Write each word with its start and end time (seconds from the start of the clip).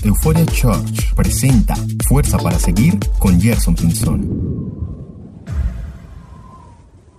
Euphoria 0.00 0.46
Church 0.46 1.14
presenta 1.14 1.74
Fuerza 2.08 2.38
para 2.38 2.58
Seguir 2.58 2.98
con 3.18 3.40
Gerson 3.40 3.74
Pinzón. 3.74 5.42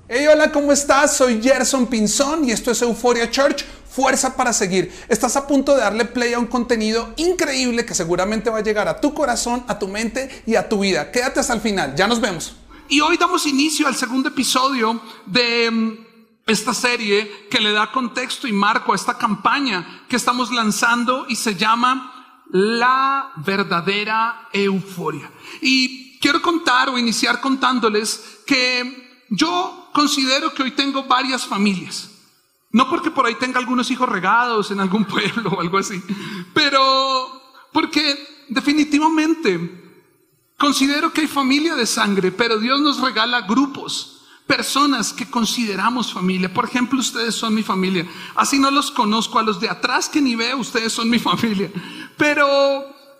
Hey, 0.07 0.25
hola, 0.31 0.51
¿cómo 0.51 0.71
estás? 0.71 1.15
Soy 1.15 1.41
Gerson 1.41 1.87
Pinzón 1.87 2.45
y 2.47 2.51
esto 2.51 2.71
es 2.71 2.81
Euphoria 2.81 3.29
Church, 3.29 3.63
Fuerza 3.89 4.35
para 4.35 4.51
Seguir. 4.51 4.91
Estás 5.07 5.35
a 5.35 5.47
punto 5.47 5.73
de 5.75 5.81
darle 5.81 6.05
play 6.05 6.33
a 6.33 6.39
un 6.39 6.47
contenido 6.47 7.13
increíble 7.17 7.85
que 7.85 7.93
seguramente 7.93 8.49
va 8.49 8.57
a 8.57 8.63
llegar 8.63 8.87
a 8.87 8.99
tu 8.99 9.13
corazón, 9.13 9.63
a 9.67 9.79
tu 9.79 9.87
mente 9.87 10.43
y 10.45 10.55
a 10.55 10.67
tu 10.67 10.79
vida. 10.79 11.11
Quédate 11.11 11.39
hasta 11.39 11.53
el 11.53 11.61
final, 11.61 11.95
ya 11.95 12.07
nos 12.07 12.19
vemos. 12.19 12.55
Y 12.89 12.99
hoy 13.01 13.17
damos 13.17 13.45
inicio 13.45 13.87
al 13.87 13.95
segundo 13.95 14.29
episodio 14.29 15.01
de 15.25 15.71
mm, 15.71 15.97
esta 16.47 16.73
serie 16.73 17.47
que 17.49 17.61
le 17.61 17.71
da 17.71 17.91
contexto 17.91 18.47
y 18.47 18.51
marco 18.51 18.91
a 18.91 18.95
esta 18.95 19.17
campaña 19.17 20.05
que 20.09 20.17
estamos 20.17 20.51
lanzando 20.51 21.25
y 21.29 21.35
se 21.35 21.55
llama 21.55 22.12
la 22.53 23.31
verdadera 23.37 24.47
euforia. 24.53 25.31
Y 25.61 26.19
quiero 26.19 26.39
contar 26.39 26.87
o 26.89 26.99
iniciar 26.99 27.41
contándoles 27.41 28.41
que 28.45 29.25
yo 29.29 29.89
considero 29.91 30.53
que 30.53 30.61
hoy 30.61 30.71
tengo 30.71 31.03
varias 31.03 31.47
familias. 31.47 32.11
No 32.71 32.87
porque 32.89 33.09
por 33.09 33.25
ahí 33.25 33.35
tenga 33.35 33.57
algunos 33.57 33.89
hijos 33.89 34.07
regados 34.07 34.69
en 34.69 34.79
algún 34.79 35.05
pueblo 35.13 35.49
o 35.49 35.61
algo 35.61 35.79
así, 35.79 36.01
pero 36.53 37.41
porque 37.71 38.45
definitivamente 38.49 40.03
considero 40.55 41.11
que 41.11 41.21
hay 41.21 41.27
familia 41.27 41.73
de 41.73 41.87
sangre, 41.87 42.31
pero 42.31 42.59
Dios 42.59 42.79
nos 42.81 43.01
regala 43.01 43.41
grupos 43.41 44.12
personas 44.47 45.13
que 45.13 45.29
consideramos 45.29 46.13
familia. 46.13 46.53
Por 46.53 46.65
ejemplo, 46.65 46.99
ustedes 46.99 47.35
son 47.35 47.55
mi 47.55 47.63
familia. 47.63 48.05
Así 48.35 48.59
no 48.59 48.71
los 48.71 48.91
conozco 48.91 49.39
a 49.39 49.43
los 49.43 49.59
de 49.59 49.69
atrás 49.69 50.09
que 50.09 50.21
ni 50.21 50.35
veo, 50.35 50.57
ustedes 50.57 50.91
son 50.91 51.09
mi 51.09 51.19
familia. 51.19 51.71
Pero 52.17 52.45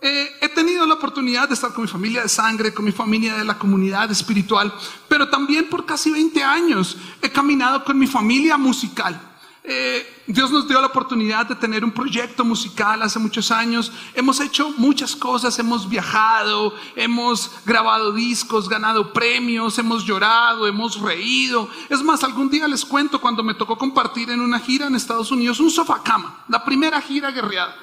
eh, 0.02 0.30
he 0.42 0.50
tenido 0.50 0.86
la 0.86 0.96
oportunidad 0.96 1.48
de 1.48 1.54
estar 1.54 1.74
con 1.74 1.84
mi 1.84 1.88
familia 1.88 2.24
de 2.24 2.30
sangre, 2.30 2.74
con 2.74 2.84
mi 2.84 2.92
familia 2.92 3.38
de 3.38 3.46
la 3.46 3.58
comunidad 3.58 4.12
espiritual, 4.12 4.74
pero 5.08 5.30
también 5.30 5.70
por 5.70 5.86
casi 5.86 6.12
20 6.12 6.44
años 6.44 6.98
he 7.22 7.30
caminado 7.30 7.84
con 7.86 7.98
mi 7.98 8.06
familia 8.06 8.58
musical. 8.58 9.33
Eh, 9.66 10.24
Dios 10.28 10.52
nos 10.52 10.68
dio 10.68 10.82
la 10.82 10.88
oportunidad 10.88 11.46
de 11.46 11.56
tener 11.56 11.86
un 11.86 11.92
proyecto 11.92 12.44
musical 12.44 13.02
hace 13.02 13.18
muchos 13.18 13.50
años. 13.50 13.94
Hemos 14.14 14.42
hecho 14.42 14.72
muchas 14.78 15.16
cosas, 15.16 15.58
hemos 15.58 15.88
viajado, 15.88 16.74
hemos 16.98 17.50
grabado 17.66 18.12
discos, 18.12 18.68
ganado 18.68 19.14
premios, 19.14 19.80
hemos 19.80 20.04
llorado, 20.06 20.68
hemos 20.68 21.00
reído. 21.00 21.70
Es 21.90 22.04
más, 22.04 22.26
algún 22.26 22.50
día 22.50 22.68
les 22.68 22.84
cuento 22.84 23.22
cuando 23.22 23.42
me 23.42 23.54
tocó 23.54 23.78
compartir 23.78 24.30
en 24.32 24.42
una 24.42 24.60
gira 24.60 24.88
en 24.88 24.96
Estados 24.96 25.32
Unidos 25.32 25.62
un 25.62 25.72
sofá 25.72 26.04
cama, 26.04 26.44
la 26.50 26.64
primera 26.66 27.00
gira 27.00 27.32
guerreada. 27.32 27.76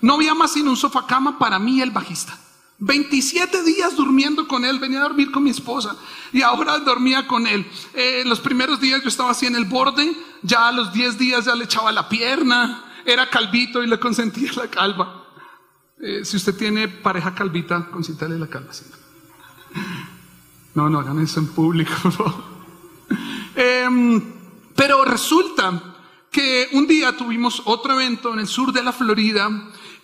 No 0.00 0.14
había 0.14 0.34
más 0.34 0.52
sino 0.52 0.70
un 0.70 0.76
sofá 0.76 1.06
cama 1.06 1.38
para 1.38 1.58
mí 1.58 1.82
el 1.82 1.90
bajista. 1.90 2.38
27 2.78 3.62
días 3.62 3.96
durmiendo 3.96 4.46
con 4.46 4.64
él, 4.64 4.78
venía 4.78 4.98
a 4.98 5.02
dormir 5.04 5.30
con 5.30 5.42
mi 5.42 5.50
esposa 5.50 5.96
y 6.32 6.42
ahora 6.42 6.78
dormía 6.80 7.26
con 7.26 7.46
él. 7.46 7.66
Eh, 7.94 8.22
los 8.26 8.40
primeros 8.40 8.80
días 8.80 9.02
yo 9.02 9.08
estaba 9.08 9.30
así 9.30 9.46
en 9.46 9.56
el 9.56 9.64
borde, 9.64 10.14
ya 10.42 10.68
a 10.68 10.72
los 10.72 10.92
10 10.92 11.18
días 11.18 11.46
ya 11.46 11.54
le 11.54 11.64
echaba 11.64 11.90
la 11.92 12.08
pierna, 12.08 12.84
era 13.04 13.30
calvito 13.30 13.82
y 13.82 13.86
le 13.86 13.98
consentía 13.98 14.52
la 14.52 14.68
calva. 14.68 15.24
Eh, 16.00 16.24
si 16.24 16.36
usted 16.36 16.54
tiene 16.54 16.88
pareja 16.88 17.34
calvita, 17.34 17.86
consíntale 17.90 18.38
la 18.38 18.48
calva. 18.48 18.72
No, 20.74 20.90
no 20.90 20.98
hagan 21.00 21.20
eso 21.20 21.40
en 21.40 21.48
público. 21.48 21.94
Em, 23.58 24.22
pero 24.74 25.02
resulta 25.06 25.96
que 26.30 26.68
un 26.72 26.86
día 26.86 27.16
tuvimos 27.16 27.62
otro 27.64 27.94
evento 27.94 28.34
en 28.34 28.40
el 28.40 28.46
sur 28.46 28.70
de 28.70 28.82
la 28.82 28.92
Florida 28.92 29.48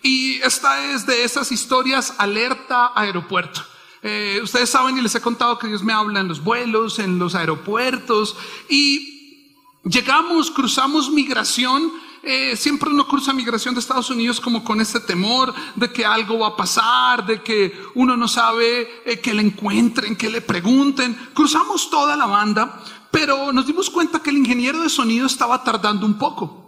y 0.03 0.41
esta 0.42 0.92
es 0.92 1.06
de 1.06 1.25
esas 1.25 1.53
historias 1.53 2.14
alerta 2.19 2.92
aeropuerto. 2.95 3.62
Eh, 4.03 4.41
ustedes 4.42 4.69
saben 4.69 4.98
y 4.98 5.00
les 5.00 5.14
he 5.14 5.20
contado 5.20 5.59
que 5.59 5.69
Dios 5.69 5.84
me 5.84 5.92
habla 5.92 6.20
en 6.20 6.28
los 6.28 6.42
vuelos, 6.42 6.98
en 6.98 7.20
los 7.20 7.36
aeropuertos 7.36 8.37
y 8.69 9.56
llegamos, 9.84 10.50
cruzamos 10.50 11.10
migración. 11.10 11.93
Eh, 12.25 12.56
siempre 12.56 12.91
uno 12.91 13.06
cruza 13.06 13.32
migración 13.32 13.75
de 13.75 13.81
Estados 13.81 14.10
Unidos 14.10 14.41
como 14.41 14.62
con 14.62 14.81
ese 14.81 15.00
temor 15.00 15.53
de 15.77 15.93
que 15.93 16.04
algo 16.04 16.41
va 16.41 16.48
a 16.48 16.56
pasar, 16.56 17.27
de 17.27 17.43
que 17.43 17.77
uno 17.94 18.16
no 18.16 18.28
sabe 18.28 19.03
eh, 19.04 19.21
que 19.21 19.34
le 19.34 19.43
encuentren, 19.43 20.16
que 20.16 20.31
le 20.31 20.41
pregunten. 20.41 21.15
Cruzamos 21.32 21.88
toda 21.88 22.16
la 22.16 22.27
banda, 22.27 22.82
pero 23.10 23.53
nos 23.53 23.66
dimos 23.66 23.88
cuenta 23.88 24.21
que 24.21 24.31
el 24.31 24.38
ingeniero 24.38 24.82
de 24.82 24.88
sonido 24.88 25.27
estaba 25.27 25.62
tardando 25.62 26.06
un 26.06 26.19
poco. 26.19 26.62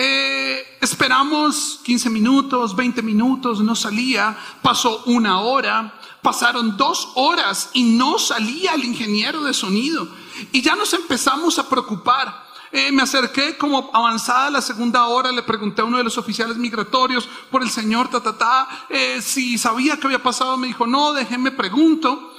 Eh, 0.00 0.78
esperamos 0.80 1.80
15 1.82 2.08
minutos, 2.08 2.76
20 2.76 3.02
minutos, 3.02 3.58
no 3.60 3.74
salía, 3.74 4.38
pasó 4.62 5.02
una 5.06 5.40
hora, 5.40 5.92
pasaron 6.22 6.76
dos 6.76 7.10
horas 7.16 7.70
y 7.72 7.82
no 7.82 8.16
salía 8.20 8.74
el 8.74 8.84
ingeniero 8.84 9.42
de 9.42 9.52
sonido. 9.52 10.06
Y 10.52 10.62
ya 10.62 10.76
nos 10.76 10.94
empezamos 10.94 11.58
a 11.58 11.68
preocupar. 11.68 12.46
Eh, 12.70 12.92
me 12.92 13.02
acerqué 13.02 13.58
como 13.58 13.90
avanzada 13.92 14.52
la 14.52 14.60
segunda 14.62 15.08
hora, 15.08 15.32
le 15.32 15.42
pregunté 15.42 15.80
a 15.80 15.84
uno 15.84 15.98
de 15.98 16.04
los 16.04 16.16
oficiales 16.16 16.56
migratorios 16.58 17.28
por 17.50 17.64
el 17.64 17.70
señor 17.70 18.08
Tatatá 18.08 18.68
eh, 18.90 19.20
si 19.20 19.58
sabía 19.58 19.96
qué 19.96 20.06
había 20.06 20.22
pasado. 20.22 20.56
Me 20.56 20.68
dijo, 20.68 20.86
no, 20.86 21.12
déjeme 21.12 21.50
pregunto. 21.50 22.36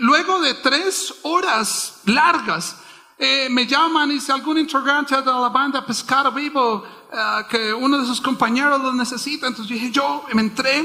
luego 0.00 0.42
de 0.42 0.54
tres 0.54 1.14
horas 1.22 2.02
largas, 2.04 2.81
eh, 3.24 3.48
me 3.48 3.68
llaman 3.68 4.10
y 4.10 4.14
dice 4.14 4.32
algún 4.32 4.58
integrante 4.58 5.14
de 5.14 5.24
la 5.24 5.48
banda 5.48 5.86
Pescado 5.86 6.32
Vivo 6.32 6.84
eh, 7.08 7.44
que 7.48 7.72
uno 7.72 8.00
de 8.00 8.04
sus 8.04 8.20
compañeros 8.20 8.80
lo 8.80 8.92
necesita. 8.92 9.46
Entonces 9.46 9.72
dije, 9.72 9.92
yo 9.92 10.24
me 10.32 10.42
entré 10.42 10.84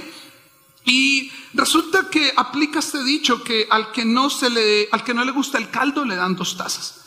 y 0.85 1.31
resulta 1.55 2.07
que 2.11 2.31
aplica 2.35 2.77
este 2.77 3.03
dicho 3.03 3.43
que 3.43 3.67
al 3.71 3.91
que 3.91 4.05
no 4.05 4.29
se 4.29 4.51
le, 4.51 4.87
al 4.91 5.03
que 5.03 5.15
no 5.15 5.25
le 5.25 5.31
gusta 5.31 5.57
el 5.57 5.71
caldo 5.71 6.05
le 6.05 6.15
dan 6.15 6.35
dos 6.35 6.55
tazas. 6.55 7.01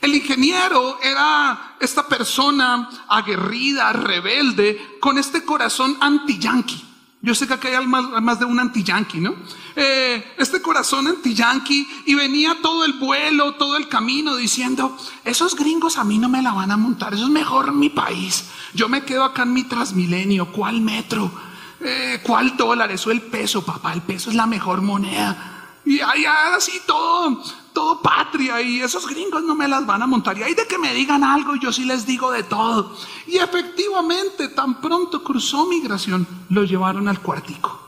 El 0.00 0.14
ingeniero 0.14 1.00
era 1.02 1.74
esta 1.80 2.06
persona 2.06 2.88
aguerrida, 3.08 3.92
rebelde, 3.92 4.98
con 5.00 5.18
este 5.18 5.44
corazón 5.44 5.96
anti-yankee. 6.00 6.85
Yo 7.26 7.34
sé 7.34 7.48
que 7.48 7.54
acá 7.54 7.76
hay 7.76 7.88
más, 7.88 8.38
de 8.38 8.44
un 8.44 8.60
anti-yankee, 8.60 9.18
¿no? 9.18 9.34
Eh, 9.74 10.34
este 10.38 10.62
corazón 10.62 11.08
anti-yankee 11.08 12.04
y 12.06 12.14
venía 12.14 12.58
todo 12.62 12.84
el 12.84 12.92
vuelo, 12.92 13.54
todo 13.54 13.76
el 13.76 13.88
camino 13.88 14.36
diciendo, 14.36 14.96
esos 15.24 15.56
gringos 15.56 15.98
a 15.98 16.04
mí 16.04 16.18
no 16.18 16.28
me 16.28 16.40
la 16.40 16.52
van 16.52 16.70
a 16.70 16.76
montar, 16.76 17.14
eso 17.14 17.24
es 17.24 17.30
mejor 17.30 17.72
mi 17.72 17.90
país. 17.90 18.44
Yo 18.74 18.88
me 18.88 19.02
quedo 19.02 19.24
acá 19.24 19.42
en 19.42 19.54
mi 19.54 19.64
transmilenio, 19.64 20.52
¿cuál 20.52 20.80
metro? 20.80 21.32
Eh, 21.80 22.20
¿Cuál 22.22 22.56
dólar? 22.56 22.92
Eso 22.92 23.10
el 23.10 23.22
peso, 23.22 23.64
papá, 23.64 23.92
el 23.92 24.02
peso 24.02 24.30
es 24.30 24.36
la 24.36 24.46
mejor 24.46 24.80
moneda. 24.80 25.80
Y 25.84 25.98
allá 25.98 26.54
así 26.54 26.80
todo, 26.86 27.42
todo 27.76 28.00
patria 28.00 28.62
y 28.62 28.80
esos 28.80 29.06
gringos 29.06 29.42
no 29.42 29.54
me 29.54 29.68
las 29.68 29.84
van 29.84 30.00
a 30.00 30.06
montar. 30.06 30.38
Y 30.38 30.42
hay 30.42 30.54
de 30.54 30.66
que 30.66 30.78
me 30.78 30.94
digan 30.94 31.22
algo, 31.22 31.56
yo 31.56 31.70
sí 31.70 31.84
les 31.84 32.06
digo 32.06 32.30
de 32.30 32.42
todo. 32.42 32.96
Y 33.26 33.36
efectivamente, 33.36 34.48
tan 34.48 34.80
pronto 34.80 35.22
cruzó 35.22 35.66
migración, 35.66 36.26
lo 36.48 36.64
llevaron 36.64 37.06
al 37.06 37.20
cuartico. 37.20 37.78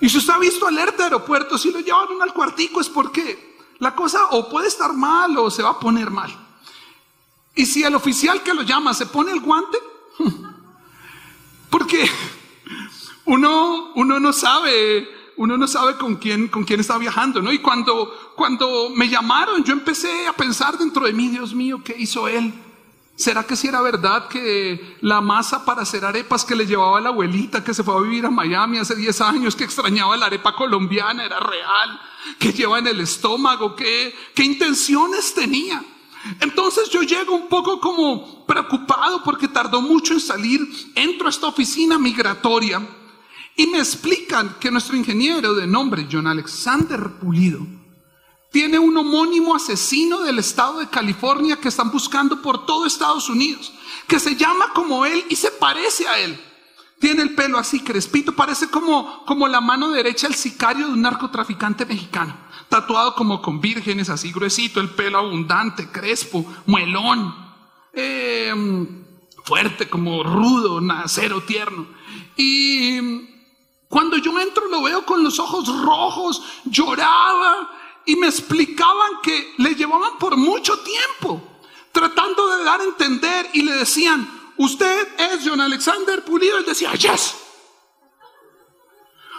Y 0.00 0.08
si 0.08 0.18
usted 0.18 0.32
ha 0.32 0.38
visto 0.40 0.66
alerta 0.66 1.04
aeropuerto, 1.04 1.56
si 1.56 1.70
lo 1.70 1.78
llevaron 1.78 2.20
al 2.22 2.34
cuartico 2.34 2.80
es 2.80 2.88
porque 2.88 3.56
la 3.78 3.94
cosa 3.94 4.18
o 4.32 4.48
puede 4.48 4.66
estar 4.66 4.92
mal 4.92 5.38
o 5.38 5.48
se 5.48 5.62
va 5.62 5.70
a 5.70 5.78
poner 5.78 6.10
mal. 6.10 6.36
Y 7.54 7.66
si 7.66 7.84
el 7.84 7.94
oficial 7.94 8.42
que 8.42 8.52
lo 8.52 8.62
llama 8.62 8.94
se 8.94 9.06
pone 9.06 9.30
el 9.30 9.38
guante, 9.38 9.78
porque 11.70 12.04
uno, 13.26 13.92
uno 13.94 14.18
no 14.18 14.32
sabe 14.32 15.08
uno 15.36 15.56
no 15.56 15.66
sabe 15.66 15.96
con 15.96 16.16
quién, 16.16 16.48
con 16.48 16.64
quién 16.64 16.80
está 16.80 16.98
viajando, 16.98 17.42
¿no? 17.42 17.52
Y 17.52 17.58
cuando, 17.58 18.32
cuando 18.36 18.90
me 18.90 19.08
llamaron, 19.08 19.64
yo 19.64 19.72
empecé 19.72 20.26
a 20.26 20.32
pensar 20.32 20.78
dentro 20.78 21.06
de 21.06 21.12
mí, 21.12 21.28
Dios 21.28 21.54
mío, 21.54 21.80
¿qué 21.84 21.94
hizo 21.98 22.28
él? 22.28 22.52
¿Será 23.16 23.44
que 23.44 23.54
si 23.54 23.68
era 23.68 23.80
verdad 23.80 24.26
que 24.26 24.96
la 25.00 25.20
masa 25.20 25.64
para 25.64 25.82
hacer 25.82 26.04
arepas 26.04 26.44
que 26.44 26.56
le 26.56 26.66
llevaba 26.66 27.00
la 27.00 27.10
abuelita 27.10 27.62
que 27.62 27.72
se 27.72 27.84
fue 27.84 27.96
a 27.96 28.00
vivir 28.00 28.26
a 28.26 28.30
Miami 28.30 28.78
hace 28.78 28.96
10 28.96 29.20
años, 29.20 29.54
que 29.54 29.64
extrañaba 29.64 30.16
la 30.16 30.26
arepa 30.26 30.54
colombiana, 30.54 31.24
era 31.24 31.38
real? 31.38 32.00
¿Qué 32.38 32.52
lleva 32.52 32.80
en 32.80 32.88
el 32.88 33.00
estómago? 33.00 33.76
¿Qué, 33.76 34.14
qué 34.34 34.42
intenciones 34.42 35.32
tenía? 35.32 35.84
Entonces 36.40 36.90
yo 36.90 37.02
llego 37.02 37.34
un 37.34 37.48
poco 37.48 37.80
como 37.80 38.44
preocupado 38.46 39.22
porque 39.22 39.46
tardó 39.46 39.80
mucho 39.80 40.14
en 40.14 40.20
salir, 40.20 40.60
entro 40.94 41.26
a 41.26 41.30
esta 41.30 41.46
oficina 41.46 41.98
migratoria 41.98 42.82
y 43.56 43.66
me 43.68 43.78
explican 43.78 44.56
que 44.58 44.70
nuestro 44.70 44.96
ingeniero 44.96 45.54
de 45.54 45.66
nombre 45.66 46.08
John 46.10 46.26
Alexander 46.26 47.00
Pulido 47.20 47.66
tiene 48.50 48.78
un 48.78 48.96
homónimo 48.96 49.54
asesino 49.54 50.20
del 50.22 50.38
estado 50.38 50.78
de 50.78 50.88
California 50.88 51.56
que 51.56 51.68
están 51.68 51.90
buscando 51.90 52.40
por 52.40 52.66
todo 52.66 52.86
Estados 52.86 53.28
Unidos, 53.28 53.72
que 54.06 54.20
se 54.20 54.36
llama 54.36 54.72
como 54.72 55.04
él 55.04 55.24
y 55.28 55.36
se 55.36 55.50
parece 55.50 56.06
a 56.06 56.20
él. 56.20 56.40
Tiene 57.00 57.22
el 57.22 57.34
pelo 57.34 57.58
así 57.58 57.80
crespito, 57.80 58.34
parece 58.34 58.68
como, 58.68 59.24
como 59.24 59.48
la 59.48 59.60
mano 59.60 59.90
derecha 59.90 60.28
del 60.28 60.36
sicario 60.36 60.86
de 60.86 60.92
un 60.92 61.02
narcotraficante 61.02 61.84
mexicano, 61.84 62.36
tatuado 62.68 63.16
como 63.16 63.42
con 63.42 63.60
vírgenes, 63.60 64.08
así 64.08 64.32
gruesito, 64.32 64.80
el 64.80 64.90
pelo 64.90 65.18
abundante, 65.18 65.88
crespo, 65.90 66.46
muelón, 66.66 67.34
em, 67.92 69.04
fuerte, 69.44 69.88
como 69.88 70.22
rudo, 70.22 70.80
acero 70.92 71.42
tierno. 71.42 71.88
Y 72.36 73.33
Cuando 73.94 74.16
yo 74.16 74.36
entro 74.40 74.66
lo 74.66 74.82
veo 74.82 75.06
con 75.06 75.22
los 75.22 75.38
ojos 75.38 75.68
rojos, 75.68 76.42
lloraba 76.64 77.70
y 78.04 78.16
me 78.16 78.26
explicaban 78.26 79.20
que 79.22 79.54
le 79.58 79.76
llevaban 79.76 80.18
por 80.18 80.36
mucho 80.36 80.80
tiempo 80.80 81.40
tratando 81.92 82.56
de 82.56 82.64
dar 82.64 82.80
a 82.80 82.84
entender 82.84 83.50
y 83.52 83.62
le 83.62 83.70
decían, 83.74 84.28
usted 84.56 85.14
es 85.16 85.42
John 85.44 85.60
Alexander 85.60 86.24
Pulido. 86.24 86.58
Él 86.58 86.64
decía, 86.64 86.92
yes. 86.94 87.36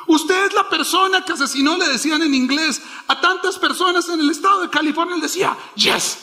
Usted 0.08 0.46
es 0.46 0.54
la 0.54 0.70
persona 0.70 1.26
que 1.26 1.34
asesinó, 1.34 1.76
le 1.76 1.90
decían 1.90 2.22
en 2.22 2.34
inglés, 2.34 2.82
a 3.10 3.20
tantas 3.20 3.60
personas 3.60 4.08
en 4.08 4.22
el 4.22 4.32
estado 4.32 4.62
de 4.62 4.70
California. 4.70 5.16
Él 5.16 5.22
decía, 5.22 5.54
yes. 5.76 6.20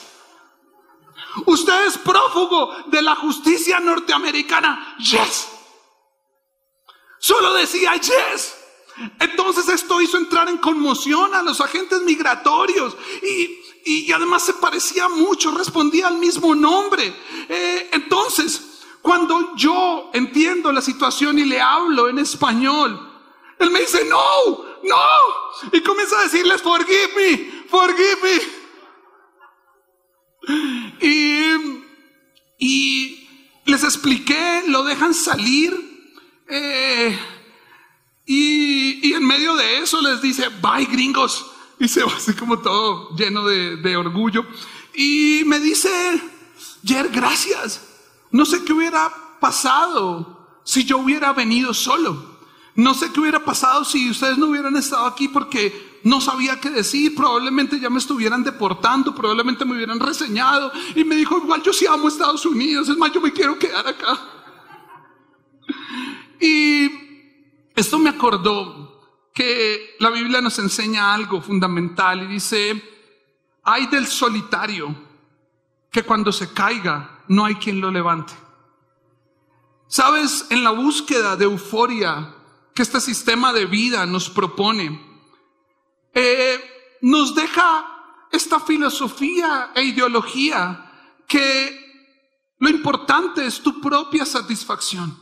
Usted 1.45 1.87
es 1.87 1.99
prófugo 1.99 2.75
de 2.87 3.03
la 3.03 3.15
justicia 3.15 3.79
norteamericana. 3.79 4.97
Yes. 5.01 5.52
Solo 7.23 7.55
decía 7.55 7.95
yes. 7.95 8.57
Entonces 9.21 9.69
esto 9.69 10.01
hizo 10.01 10.19
entrar 10.19 10.49
en 10.49 10.59
conmoción 10.59 11.33
a 11.35 11.43
los 11.43 11.61
agentes 11.61 12.03
migratorios 12.03 12.97
y, 13.23 13.61
y, 13.85 14.11
además 14.13 14.45
se 14.45 14.55
parecía 14.55 15.09
mucho, 15.09 15.53
respondía 15.53 16.09
al 16.09 16.19
mismo 16.19 16.53
nombre. 16.57 17.15
Eh, 17.49 17.91
entonces, 17.93 18.81
cuando 19.01 19.55
yo 19.55 20.11
entiendo 20.13 20.73
la 20.73 20.83
situación 20.83 21.39
y 21.39 21.45
le 21.45 21.61
hablo 21.61 22.09
en 22.09 22.19
español, 22.19 23.09
él 23.61 23.71
me 23.71 23.81
dice, 23.81 24.05
no, 24.07 24.65
no. 24.83 25.71
Y 25.73 25.81
comienza 25.81 26.19
a 26.19 26.25
decirles, 26.25 26.61
forgive 26.61 27.09
me, 27.17 27.69
forgive 27.69 28.19
me. 28.25 28.41
Y, 31.01 31.85
y 32.59 33.29
les 33.65 33.85
expliqué, 33.85 34.65
lo 34.67 34.83
dejan 34.83 35.15
salir. 35.15 35.92
Eh, 36.49 37.19
y, 38.27 39.09
y, 39.09 39.13
en 39.15 39.27
medio 39.27 39.55
de 39.57 39.79
eso 39.79 40.01
les 40.01 40.21
dice, 40.23 40.49
bye 40.61 40.87
gringos. 40.87 41.47
Y 41.79 41.89
se 41.89 42.05
va 42.05 42.13
así 42.17 42.35
como 42.35 42.59
todo 42.59 43.15
lleno 43.17 43.45
de, 43.47 43.77
de 43.77 43.97
orgullo. 43.97 44.47
Y 44.95 45.43
me 45.47 45.59
dice, 45.59 45.91
Jer, 46.85 47.09
gracias. 47.09 47.83
No 48.31 48.45
sé 48.45 48.65
qué 48.65 48.73
hubiera 48.73 49.13
pasado 49.41 50.61
si 50.65 50.85
yo 50.85 50.99
hubiera 50.99 51.33
venido 51.33 51.75
solo. 51.75 52.33
No 52.75 52.95
sé 52.95 53.13
qué 53.13 53.21
hubiera 53.21 53.45
pasado 53.45 53.85
si 53.85 54.11
ustedes 54.11 54.39
no 54.39 54.47
hubieran 54.47 54.77
estado 54.77 55.07
aquí 55.07 55.29
porque 55.29 56.01
no 56.05 56.21
sabía 56.21 56.59
qué 56.59 56.71
decir, 56.71 57.15
probablemente 57.15 57.79
ya 57.79 57.91
me 57.91 57.99
estuvieran 57.99 58.43
deportando, 58.43 59.15
probablemente 59.15 59.65
me 59.65 59.75
hubieran 59.75 60.01
reseñado 60.01 60.73
y 60.95 61.05
me 61.05 61.17
dijo, 61.17 61.37
igual 61.39 61.63
yo 61.63 61.73
sí 61.73 61.87
amo 61.87 62.09
Estados 62.09 62.47
Unidos, 62.47 62.89
es 62.89 62.97
más, 62.97 63.13
yo 63.13 63.21
me 63.21 63.33
quiero 63.33 63.59
quedar 63.59 63.87
acá. 63.87 64.19
Y 66.43 66.91
esto 67.77 68.01
me 68.01 68.11
acordó 68.11 69.31
que 69.33 69.95
la 70.01 70.11
Biblia 70.11 70.41
nos 70.41 70.59
enseña 70.59 71.15
algo 71.15 71.41
fundamental 71.41 72.25
y 72.25 72.27
dice, 72.27 72.83
hay 73.63 73.87
del 73.87 74.09
solitario 74.09 74.93
que 75.89 76.03
cuando 76.03 76.33
se 76.33 76.53
caiga 76.53 77.23
no 77.29 77.45
hay 77.45 77.55
quien 77.55 77.81
lo 77.81 77.93
levante. 77.93 78.33
Sabes, 79.87 80.47
en 80.51 80.65
la 80.65 80.73
búsqueda 80.73 81.37
de 81.37 81.45
euforia, 81.45 82.35
que 82.75 82.83
este 82.83 83.01
sistema 83.01 83.53
de 83.53 83.67
vida 83.67 84.05
nos 84.05 84.29
propone, 84.29 85.01
eh, 86.13 86.99
nos 87.03 87.37
deja 87.37 88.27
esta 88.33 88.59
filosofía 88.59 89.71
e 89.77 89.85
ideología 89.85 91.15
que 91.29 91.79
lo 92.59 92.69
importante 92.69 93.47
es 93.47 93.63
tu 93.63 93.81
propia 93.81 94.27
satisfacción. 94.27 95.22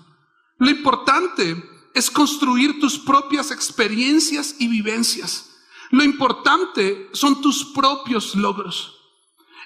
Lo 0.61 0.69
importante 0.69 1.89
es 1.95 2.11
construir 2.11 2.79
tus 2.81 2.99
propias 2.99 3.51
experiencias 3.51 4.57
y 4.59 4.69
vivencias. 4.69 5.57
Lo 5.91 6.05
importante 6.05 7.09
son 7.15 7.41
tus 7.41 7.65
propios 7.65 8.35
logros. 8.35 8.95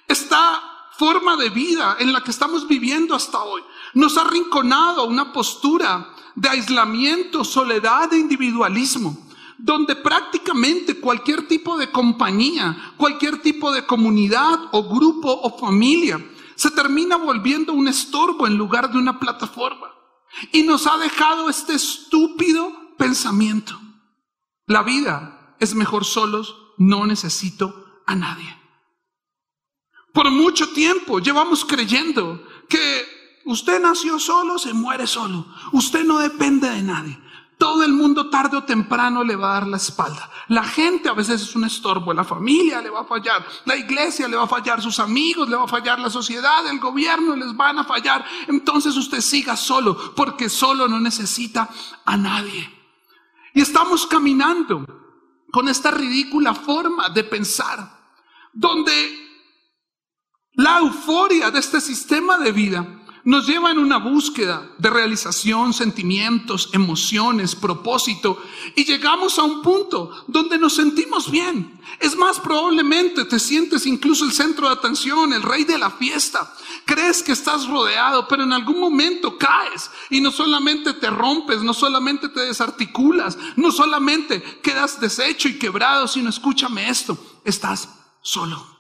Esta 0.07 0.63
forma 0.97 1.37
de 1.37 1.51
vida 1.51 1.97
en 1.99 2.13
la 2.13 2.23
que 2.23 2.31
estamos 2.31 2.69
viviendo 2.69 3.17
hasta 3.17 3.43
hoy 3.43 3.61
nos 3.95 4.17
ha 4.17 4.21
arrinconado 4.21 5.01
a 5.03 5.07
una 5.07 5.33
postura 5.33 6.15
de 6.37 6.49
aislamiento, 6.49 7.43
soledad 7.43 8.13
e 8.13 8.19
individualismo, 8.21 9.19
donde 9.59 9.97
prácticamente 9.97 11.01
cualquier 11.01 11.49
tipo 11.49 11.77
de 11.77 11.91
compañía, 11.91 12.95
cualquier 12.97 13.43
tipo 13.43 13.73
de 13.73 13.85
comunidad 13.85 14.61
o 14.71 14.85
grupo 14.85 15.41
o 15.43 15.59
familia 15.59 16.25
se 16.55 16.71
termina 16.71 17.17
volviendo 17.17 17.73
un 17.73 17.89
estorbo 17.89 18.47
en 18.47 18.57
lugar 18.57 18.93
de 18.93 18.99
una 18.99 19.19
plataforma. 19.19 19.89
Y 20.53 20.63
nos 20.63 20.87
ha 20.87 20.97
dejado 20.99 21.49
este 21.49 21.75
estúpido 21.75 22.97
pensamiento. 22.97 23.81
La 24.67 24.83
vida 24.83 25.57
es 25.61 25.75
mejor 25.75 26.05
solos, 26.05 26.57
no 26.79 27.07
necesito 27.07 28.03
a 28.07 28.15
nadie. 28.15 28.57
Por 30.13 30.31
mucho 30.31 30.73
tiempo 30.73 31.19
llevamos 31.19 31.65
creyendo 31.65 32.47
que 32.69 33.15
Usted 33.45 33.81
nació 33.81 34.19
solo, 34.19 34.59
se 34.59 34.73
muere 34.73 35.07
solo. 35.07 35.47
Usted 35.73 36.05
no 36.05 36.19
depende 36.19 36.69
de 36.71 36.83
nadie. 36.83 37.19
Todo 37.59 37.85
el 37.85 37.93
mundo 37.93 38.31
tarde 38.31 38.57
o 38.57 38.65
temprano 38.65 39.23
le 39.23 39.37
va 39.37 39.51
a 39.51 39.61
dar 39.61 39.69
la 39.69 39.77
espalda. 39.77 40.29
La 40.49 40.65
gente 40.65 41.09
a 41.09 41.13
veces 41.13 41.43
es 41.43 41.55
un 41.55 41.65
estorbo, 41.65 42.13
la 42.13 42.25
familia 42.25 42.81
le 42.83 42.91
va 42.91 43.01
a 43.01 43.05
fallar, 43.05 43.47
la 43.65 43.77
iglesia 43.77 44.27
le 44.27 44.37
va 44.37 44.45
a 44.45 44.49
fallar, 44.49 44.83
sus 44.83 44.99
amigos 44.99 45.49
le 45.49 45.57
va 45.57 45.65
a 45.65 45.69
fallar, 45.69 45.99
la 45.99 46.11
sociedad, 46.11 46.67
el 46.67 46.81
gobierno 46.81 47.37
les 47.37 47.57
van 47.57 47.79
a 47.79 47.85
fallar. 47.85 48.25
Entonces 48.49 48.97
usted 48.97 49.21
siga 49.21 49.57
solo, 49.57 50.15
porque 50.15 50.49
solo 50.49 50.89
no 50.89 50.99
necesita 50.99 51.69
a 52.05 52.17
nadie. 52.17 52.71
Y 53.55 53.61
estamos 53.61 54.07
caminando 54.07 54.85
con 55.53 55.69
esta 55.69 55.93
ridícula 55.93 56.55
forma 56.55 57.09
de 57.11 57.23
pensar, 57.23 57.89
donde 58.53 58.93
la 60.55 60.79
euforia 60.79 61.51
de 61.51 61.61
este 61.61 61.81
sistema 61.81 62.39
de 62.39 62.53
vida 62.53 62.94
nos 63.25 63.47
lleva 63.47 63.71
en 63.71 63.79
una 63.79 63.97
búsqueda 63.97 64.71
de 64.77 64.91
realización, 64.91 65.73
sentimientos, 65.73 66.69
emociones, 66.73 67.55
propósito, 67.55 68.43
y 68.77 68.85
llegamos 68.85 69.39
a 69.39 69.45
un 69.45 69.63
punto 69.63 70.25
donde 70.27 70.59
nos 70.59 70.75
sentimos 70.75 71.31
bien. 71.31 71.81
Es 72.01 72.17
más, 72.17 72.39
probablemente 72.39 73.25
te 73.25 73.39
sientes 73.39 73.87
incluso 73.87 74.25
el 74.27 74.33
centro 74.33 74.69
de 74.69 74.75
atención, 74.75 75.33
el 75.33 75.43
rey 75.43 75.65
de 75.65 75.79
la 75.79 75.91
fiesta. 75.91 76.53
Crees 76.85 77.23
que 77.23 77.33
estás 77.33 77.67
rodeado, 77.67 78.29
pero 78.29 78.43
en 78.43 78.53
algún 78.53 78.79
momento 78.79 79.39
caes 79.39 79.91
y 80.11 80.21
no 80.21 80.31
solamente 80.31 80.93
te 80.93 81.09
rompes, 81.09 81.63
no 81.63 81.73
solamente 81.73 82.29
te 82.29 82.41
desarticulas, 82.41 83.39
no 83.57 83.73
solamente 83.73 84.43
quedas 84.63 85.01
deshecho 85.01 85.49
y 85.49 85.59
quebrado, 85.59 86.07
sino 86.09 86.29
escúchame 86.29 86.91
esto, 86.91 87.17
estás 87.45 87.89
solo. 88.21 88.75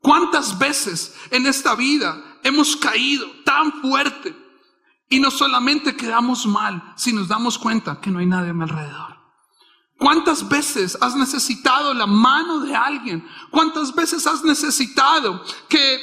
¿Cuántas 0.00 0.56
veces 0.56 1.14
en 1.30 1.46
esta 1.46 1.74
vida 1.74 2.35
hemos 2.46 2.76
caído 2.76 3.26
tan 3.44 3.72
fuerte 3.80 4.34
y 5.08 5.20
no 5.20 5.30
solamente 5.30 5.96
quedamos 5.96 6.46
mal 6.46 6.92
si 6.96 7.12
nos 7.12 7.28
damos 7.28 7.58
cuenta 7.58 8.00
que 8.00 8.10
no 8.10 8.18
hay 8.18 8.26
nadie 8.26 8.50
a 8.50 8.54
mi 8.54 8.62
alrededor? 8.62 9.16
¿Cuántas 9.98 10.46
veces 10.48 10.96
has 11.00 11.16
necesitado 11.16 11.94
la 11.94 12.06
mano 12.06 12.60
de 12.60 12.74
alguien? 12.74 13.26
¿Cuántas 13.50 13.94
veces 13.94 14.26
has 14.26 14.44
necesitado 14.44 15.42
que 15.68 16.00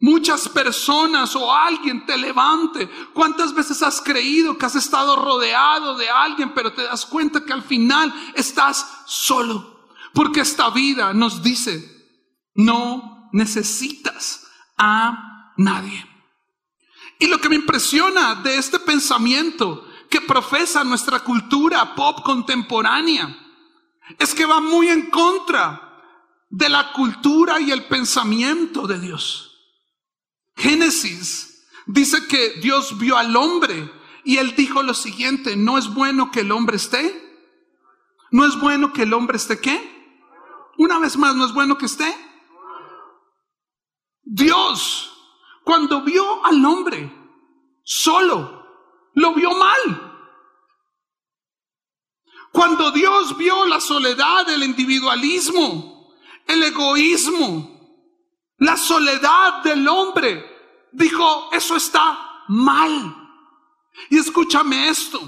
muchas 0.00 0.48
personas 0.48 1.34
o 1.34 1.52
alguien 1.52 2.04
te 2.04 2.18
levante? 2.18 2.88
¿Cuántas 3.14 3.54
veces 3.54 3.82
has 3.82 4.02
creído 4.02 4.58
que 4.58 4.66
has 4.66 4.76
estado 4.76 5.16
rodeado 5.16 5.96
de 5.96 6.08
alguien, 6.08 6.52
pero 6.54 6.74
te 6.74 6.82
das 6.82 7.06
cuenta 7.06 7.44
que 7.44 7.52
al 7.54 7.62
final 7.62 8.12
estás 8.34 8.86
solo? 9.06 9.88
Porque 10.12 10.40
esta 10.40 10.68
vida 10.70 11.14
nos 11.14 11.42
dice, 11.42 11.90
no 12.54 13.30
necesitas 13.32 14.46
a 14.76 15.33
nadie. 15.56 16.06
Y 17.18 17.26
lo 17.26 17.40
que 17.40 17.48
me 17.48 17.56
impresiona 17.56 18.34
de 18.36 18.56
este 18.56 18.78
pensamiento 18.78 19.86
que 20.10 20.20
profesa 20.20 20.84
nuestra 20.84 21.20
cultura 21.20 21.94
pop 21.94 22.22
contemporánea 22.22 23.36
es 24.18 24.34
que 24.34 24.46
va 24.46 24.60
muy 24.60 24.88
en 24.88 25.10
contra 25.10 25.80
de 26.50 26.68
la 26.68 26.92
cultura 26.92 27.60
y 27.60 27.70
el 27.70 27.84
pensamiento 27.84 28.86
de 28.86 29.00
Dios. 29.00 29.52
Génesis 30.56 31.66
dice 31.86 32.26
que 32.26 32.60
Dios 32.60 32.98
vio 32.98 33.16
al 33.16 33.34
hombre 33.36 33.90
y 34.24 34.38
él 34.38 34.54
dijo 34.56 34.82
lo 34.82 34.94
siguiente, 34.94 35.56
no 35.56 35.78
es 35.78 35.92
bueno 35.92 36.30
que 36.30 36.40
el 36.40 36.52
hombre 36.52 36.76
esté. 36.76 37.22
No 38.30 38.44
es 38.44 38.58
bueno 38.58 38.92
que 38.92 39.02
el 39.02 39.12
hombre 39.12 39.36
esté 39.36 39.60
qué? 39.60 39.80
Una 40.76 40.98
vez 40.98 41.16
más, 41.16 41.36
no 41.36 41.46
es 41.46 41.52
bueno 41.52 41.78
que 41.78 41.86
esté. 41.86 42.12
Dios 44.22 45.13
cuando 45.64 46.02
vio 46.02 46.44
al 46.44 46.64
hombre 46.64 47.12
solo, 47.82 48.66
lo 49.14 49.34
vio 49.34 49.50
mal. 49.52 50.12
Cuando 52.52 52.92
Dios 52.92 53.36
vio 53.36 53.66
la 53.66 53.80
soledad, 53.80 54.48
el 54.48 54.62
individualismo, 54.62 56.14
el 56.46 56.62
egoísmo, 56.62 57.74
la 58.58 58.76
soledad 58.76 59.62
del 59.62 59.88
hombre, 59.88 60.44
dijo, 60.92 61.48
eso 61.52 61.76
está 61.76 62.44
mal. 62.48 63.16
Y 64.10 64.18
escúchame 64.18 64.88
esto, 64.88 65.20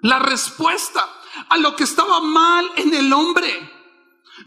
La 0.00 0.20
respuesta 0.20 1.04
a 1.48 1.58
lo 1.58 1.74
que 1.74 1.82
estaba 1.84 2.20
mal 2.20 2.70
en 2.76 2.94
el 2.94 3.12
hombre 3.12 3.72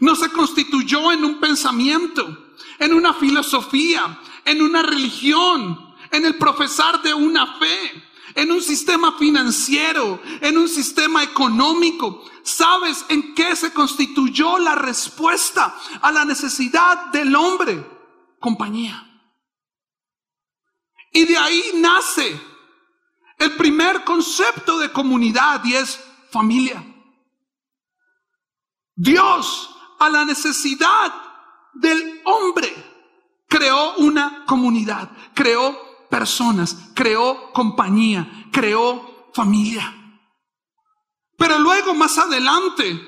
no 0.00 0.14
se 0.16 0.30
constituyó 0.30 1.12
en 1.12 1.24
un 1.24 1.40
pensamiento, 1.40 2.54
en 2.78 2.94
una 2.94 3.12
filosofía, 3.12 4.18
en 4.44 4.62
una 4.62 4.82
religión, 4.82 5.94
en 6.10 6.24
el 6.24 6.36
profesar 6.36 7.02
de 7.02 7.14
una 7.14 7.58
fe, 7.58 8.04
en 8.34 8.50
un 8.50 8.62
sistema 8.62 9.16
financiero, 9.18 10.20
en 10.40 10.58
un 10.58 10.68
sistema 10.68 11.22
económico. 11.22 12.24
¿Sabes 12.42 13.04
en 13.08 13.34
qué 13.34 13.54
se 13.56 13.72
constituyó 13.72 14.58
la 14.58 14.74
respuesta 14.74 15.74
a 16.00 16.10
la 16.12 16.24
necesidad 16.24 17.06
del 17.06 17.34
hombre? 17.34 17.84
Compañía. 18.40 19.08
Y 21.12 21.24
de 21.26 21.36
ahí 21.36 21.62
nace 21.74 22.40
el 23.38 23.56
primer 23.56 24.02
concepto 24.04 24.78
de 24.78 24.90
comunidad 24.90 25.62
y 25.64 25.74
es 25.74 26.00
familia. 26.30 26.84
Dios 28.94 29.70
a 29.98 30.08
la 30.08 30.24
necesidad 30.24 31.12
del 31.74 32.20
hombre 32.24 32.91
creó 33.52 33.96
una 33.96 34.46
comunidad, 34.46 35.10
creó 35.34 35.78
personas, 36.08 36.74
creó 36.94 37.52
compañía, 37.52 38.48
creó 38.50 39.30
familia. 39.34 39.94
Pero 41.36 41.58
luego 41.58 41.92
más 41.92 42.16
adelante, 42.16 42.98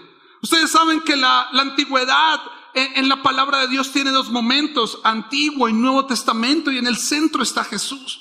ustedes 0.43 0.71
saben 0.71 1.01
que 1.01 1.17
la, 1.17 1.49
antigüedad 1.49 2.41
en, 2.75 2.97
en 2.97 3.09
la 3.09 3.23
palabra 3.23 3.61
de 3.61 3.69
Dios 3.69 3.91
tiene 3.91 4.11
dos 4.11 4.29
momentos, 4.29 5.01
Antiguo 5.03 5.67
y 5.67 5.73
Nuevo 5.73 6.05
Testamento, 6.05 6.71
y 6.71 6.77
en 6.77 6.89
el 6.89 6.99
centro 6.99 7.43
está 7.43 7.65
Jesús. 7.65 8.21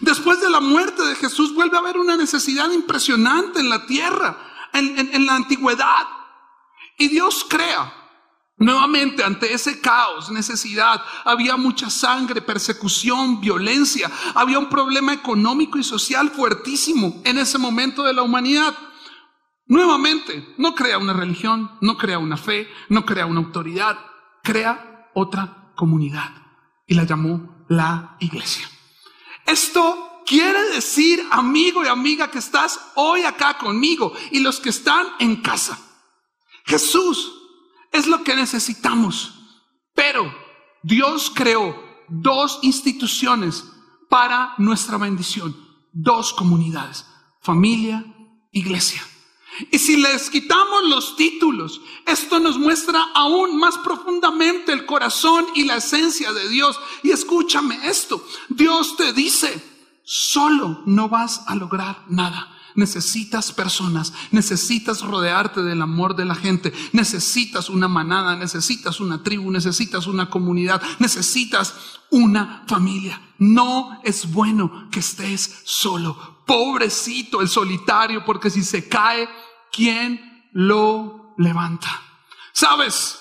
Después 0.00 0.40
de 0.40 0.50
la 0.50 0.60
muerte 0.60 1.02
de 1.02 1.16
Jesús 1.16 1.52
vuelve 1.54 1.76
a 1.76 1.80
haber 1.80 1.98
una 1.98 2.16
necesidad 2.16 2.70
impresionante 2.70 3.58
en 3.58 3.68
la 3.68 3.84
tierra, 3.84 4.38
en, 4.72 5.26
la 5.26 5.34
antigüedad. 5.34 6.06
Y 6.98 7.08
Dios 7.08 7.44
crea 7.48 8.03
Nuevamente, 8.56 9.24
ante 9.24 9.52
ese 9.52 9.80
caos, 9.80 10.30
necesidad, 10.30 11.02
había 11.24 11.56
mucha 11.56 11.90
sangre, 11.90 12.40
persecución, 12.40 13.40
violencia, 13.40 14.10
había 14.34 14.60
un 14.60 14.68
problema 14.68 15.12
económico 15.12 15.76
y 15.76 15.82
social 15.82 16.30
fuertísimo 16.30 17.20
en 17.24 17.38
ese 17.38 17.58
momento 17.58 18.04
de 18.04 18.12
la 18.12 18.22
humanidad. 18.22 18.74
Nuevamente, 19.66 20.54
no 20.56 20.74
crea 20.74 20.98
una 20.98 21.12
religión, 21.12 21.72
no 21.80 21.96
crea 21.96 22.18
una 22.18 22.36
fe, 22.36 22.68
no 22.90 23.04
crea 23.04 23.26
una 23.26 23.40
autoridad, 23.40 23.98
crea 24.44 25.10
otra 25.14 25.72
comunidad 25.74 26.30
y 26.86 26.94
la 26.94 27.04
llamó 27.04 27.66
la 27.68 28.16
iglesia. 28.20 28.68
Esto 29.46 30.22
quiere 30.24 30.62
decir, 30.70 31.26
amigo 31.30 31.84
y 31.84 31.88
amiga, 31.88 32.30
que 32.30 32.38
estás 32.38 32.78
hoy 32.94 33.22
acá 33.22 33.58
conmigo 33.58 34.12
y 34.30 34.40
los 34.40 34.60
que 34.60 34.68
están 34.68 35.08
en 35.18 35.36
casa. 35.42 35.78
Jesús 36.66 37.33
es 37.94 38.08
lo 38.08 38.24
que 38.24 38.34
necesitamos. 38.34 39.32
Pero 39.94 40.34
Dios 40.82 41.32
creó 41.34 41.74
dos 42.08 42.58
instituciones 42.62 43.64
para 44.10 44.54
nuestra 44.58 44.98
bendición, 44.98 45.56
dos 45.92 46.32
comunidades, 46.32 47.06
familia, 47.40 48.04
iglesia. 48.52 49.02
Y 49.70 49.78
si 49.78 49.96
les 49.96 50.28
quitamos 50.30 50.82
los 50.88 51.14
títulos, 51.14 51.80
esto 52.04 52.40
nos 52.40 52.58
muestra 52.58 53.00
aún 53.14 53.56
más 53.56 53.78
profundamente 53.78 54.72
el 54.72 54.84
corazón 54.84 55.46
y 55.54 55.64
la 55.64 55.76
esencia 55.76 56.32
de 56.32 56.48
Dios. 56.48 56.78
Y 57.04 57.12
escúchame 57.12 57.78
esto, 57.88 58.26
Dios 58.48 58.96
te 58.96 59.12
dice, 59.12 59.62
solo 60.02 60.82
no 60.86 61.08
vas 61.08 61.44
a 61.46 61.54
lograr 61.54 62.02
nada. 62.08 62.53
Necesitas 62.74 63.52
personas, 63.52 64.12
necesitas 64.32 65.02
rodearte 65.02 65.62
del 65.62 65.80
amor 65.80 66.16
de 66.16 66.24
la 66.24 66.34
gente, 66.34 66.72
necesitas 66.92 67.70
una 67.70 67.86
manada, 67.86 68.34
necesitas 68.34 68.98
una 68.98 69.22
tribu, 69.22 69.50
necesitas 69.50 70.08
una 70.08 70.28
comunidad, 70.28 70.82
necesitas 70.98 72.00
una 72.10 72.64
familia. 72.66 73.20
No 73.38 74.00
es 74.02 74.32
bueno 74.32 74.88
que 74.90 75.00
estés 75.00 75.62
solo. 75.64 76.42
Pobrecito 76.46 77.40
el 77.40 77.48
solitario, 77.48 78.24
porque 78.24 78.50
si 78.50 78.64
se 78.64 78.88
cae, 78.88 79.28
¿quién 79.72 80.48
lo 80.52 81.34
levanta? 81.38 82.02
¿Sabes? 82.52 83.20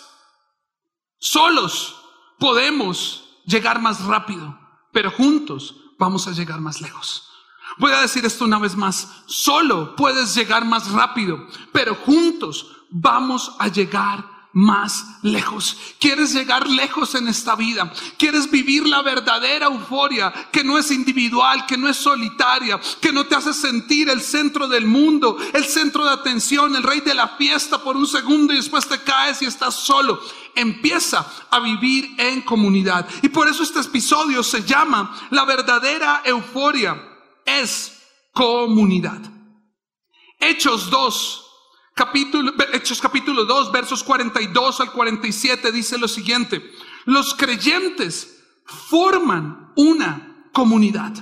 Solos 1.20 1.96
podemos 2.40 3.42
llegar 3.46 3.82
más 3.82 4.04
rápido, 4.04 4.60
pero 4.92 5.12
juntos 5.12 5.76
vamos 6.00 6.28
a 6.28 6.32
llegar 6.32 6.60
más 6.60 6.82
lejos. 6.82 7.30
Voy 7.78 7.92
a 7.92 8.02
decir 8.02 8.26
esto 8.26 8.46
una 8.46 8.60
vez 8.60 8.76
más. 8.76 9.08
Solo 9.26 9.96
puedes 9.96 10.36
llegar 10.36 10.66
más 10.66 10.92
rápido, 10.92 11.48
pero 11.72 11.96
juntos 11.96 12.68
vamos 12.90 13.56
a 13.60 13.68
llegar 13.68 14.34
más 14.54 15.18
lejos. 15.24 15.76
Quieres 16.00 16.32
llegar 16.32 16.70
lejos 16.70 17.16
en 17.16 17.28
esta 17.28 17.56
vida. 17.56 17.92
Quieres 18.18 18.50
vivir 18.50 18.88
la 18.88 19.02
verdadera 19.02 19.66
euforia 19.66 20.32
que 20.52 20.64
no 20.64 20.78
es 20.78 20.92
individual, 20.92 21.66
que 21.66 21.76
no 21.76 21.90
es 21.90 21.98
solitaria, 21.98 22.80
que 23.02 23.12
no 23.12 23.26
te 23.26 23.36
hace 23.36 23.52
sentir 23.52 24.10
el 24.10 24.22
centro 24.22 24.68
del 24.68 24.86
mundo, 24.86 25.38
el 25.54 25.66
centro 25.66 26.06
de 26.06 26.12
atención, 26.12 26.76
el 26.76 26.84
rey 26.84 27.02
de 27.02 27.16
la 27.16 27.30
fiesta 27.30 27.84
por 27.84 27.98
un 27.98 28.06
segundo 28.06 28.54
y 28.54 28.58
después 28.58 28.88
te 28.88 29.02
caes 29.02 29.42
y 29.42 29.46
estás 29.46 29.74
solo. 29.74 30.22
Empieza 30.54 31.26
a 31.50 31.60
vivir 31.60 32.14
en 32.20 32.44
comunidad. 32.44 33.10
Y 33.24 33.30
por 33.30 33.48
eso 33.48 33.64
este 33.64 33.80
episodio 33.80 34.44
se 34.44 34.64
llama 34.64 35.18
La 35.32 35.46
verdadera 35.46 36.22
euforia 36.24 37.13
es 37.46 38.02
comunidad. 38.34 39.22
Hechos 40.40 40.90
2 40.90 41.44
capítulo, 41.94 42.54
Hechos 42.74 43.00
capítulo 43.00 43.46
2, 43.46 43.72
versos 43.72 44.04
42 44.04 44.82
al 44.82 44.92
47 44.92 45.72
dice 45.72 45.98
lo 45.98 46.08
siguiente. 46.08 46.64
Los 47.06 47.34
creyentes 47.34 48.44
forman 48.66 49.72
una 49.76 50.50
comunidad. 50.54 51.14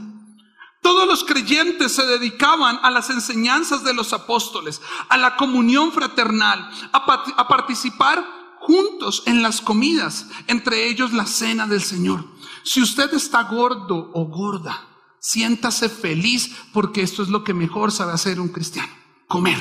Todos 0.82 1.08
los 1.08 1.24
creyentes 1.24 1.94
se 1.94 2.06
dedicaban 2.06 2.80
a 2.82 2.90
las 2.90 3.12
enseñanzas 3.12 3.84
de 3.84 3.94
los 3.94 4.13
apóstoles, 4.13 4.82
a 5.10 5.18
la 5.18 5.36
comunión 5.36 5.92
fraternal, 5.92 6.72
a, 6.92 7.24
a 7.38 7.48
participar 7.48 8.25
juntos 8.60 9.24
en 9.28 9.44
las 9.44 9.62
comidas, 9.62 10.28
entre 10.48 10.88
ellos 10.88 11.13
la 11.13 11.28
cena 11.28 11.68
del 11.68 11.84
Señor. 11.84 12.25
Si 12.63 12.82
usted 12.82 13.13
está 13.13 13.44
gordo 13.44 14.12
o 14.13 14.25
gorda, 14.25 14.91
siéntase 15.22 15.88
feliz 15.88 16.51
porque 16.74 17.01
esto 17.01 17.24
es 17.24 17.30
lo 17.30 17.46
que 17.46 17.54
mejor 17.54 17.94
sabe 17.94 18.12
hacer 18.12 18.42
un 18.42 18.50
cristiano, 18.50 18.92
comer. 19.28 19.58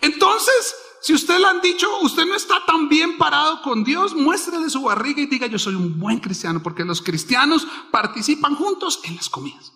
Entonces, 0.00 0.74
si 1.00 1.12
usted 1.14 1.38
le 1.38 1.46
han 1.46 1.60
dicho, 1.60 1.86
usted 2.02 2.26
no 2.26 2.34
está 2.34 2.64
tan 2.66 2.88
bien 2.88 3.18
parado 3.18 3.62
con 3.62 3.84
Dios, 3.84 4.14
muéstrele 4.14 4.68
su 4.70 4.82
barriga 4.82 5.20
y 5.20 5.26
diga, 5.26 5.46
yo 5.46 5.58
soy 5.58 5.74
un 5.74 6.00
buen 6.00 6.18
cristiano, 6.18 6.62
porque 6.62 6.84
los 6.84 7.02
cristianos 7.02 7.66
participan 7.92 8.56
juntos 8.56 9.00
en 9.04 9.14
las 9.14 9.28
comidas. 9.28 9.72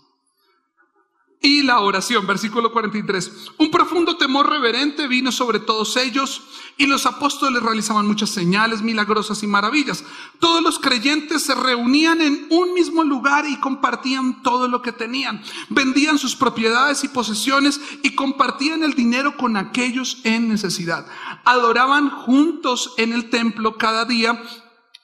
Y 1.44 1.62
la 1.62 1.80
oración, 1.80 2.24
versículo 2.24 2.70
43. 2.70 3.50
Un 3.58 3.72
profundo 3.72 4.16
temor 4.16 4.48
reverente 4.48 5.08
vino 5.08 5.32
sobre 5.32 5.58
todos 5.58 5.96
ellos 5.96 6.40
y 6.76 6.86
los 6.86 7.04
apóstoles 7.04 7.60
realizaban 7.60 8.06
muchas 8.06 8.30
señales 8.30 8.80
milagrosas 8.80 9.42
y 9.42 9.48
maravillas. 9.48 10.04
Todos 10.38 10.62
los 10.62 10.78
creyentes 10.78 11.42
se 11.42 11.56
reunían 11.56 12.20
en 12.20 12.46
un 12.50 12.74
mismo 12.74 13.02
lugar 13.02 13.44
y 13.48 13.58
compartían 13.58 14.40
todo 14.44 14.68
lo 14.68 14.82
que 14.82 14.92
tenían. 14.92 15.42
Vendían 15.68 16.16
sus 16.16 16.36
propiedades 16.36 17.02
y 17.02 17.08
posesiones 17.08 17.80
y 18.04 18.14
compartían 18.14 18.84
el 18.84 18.94
dinero 18.94 19.36
con 19.36 19.56
aquellos 19.56 20.18
en 20.22 20.48
necesidad. 20.48 21.06
Adoraban 21.44 22.08
juntos 22.08 22.94
en 22.98 23.12
el 23.12 23.30
templo 23.30 23.78
cada 23.78 24.04
día 24.04 24.40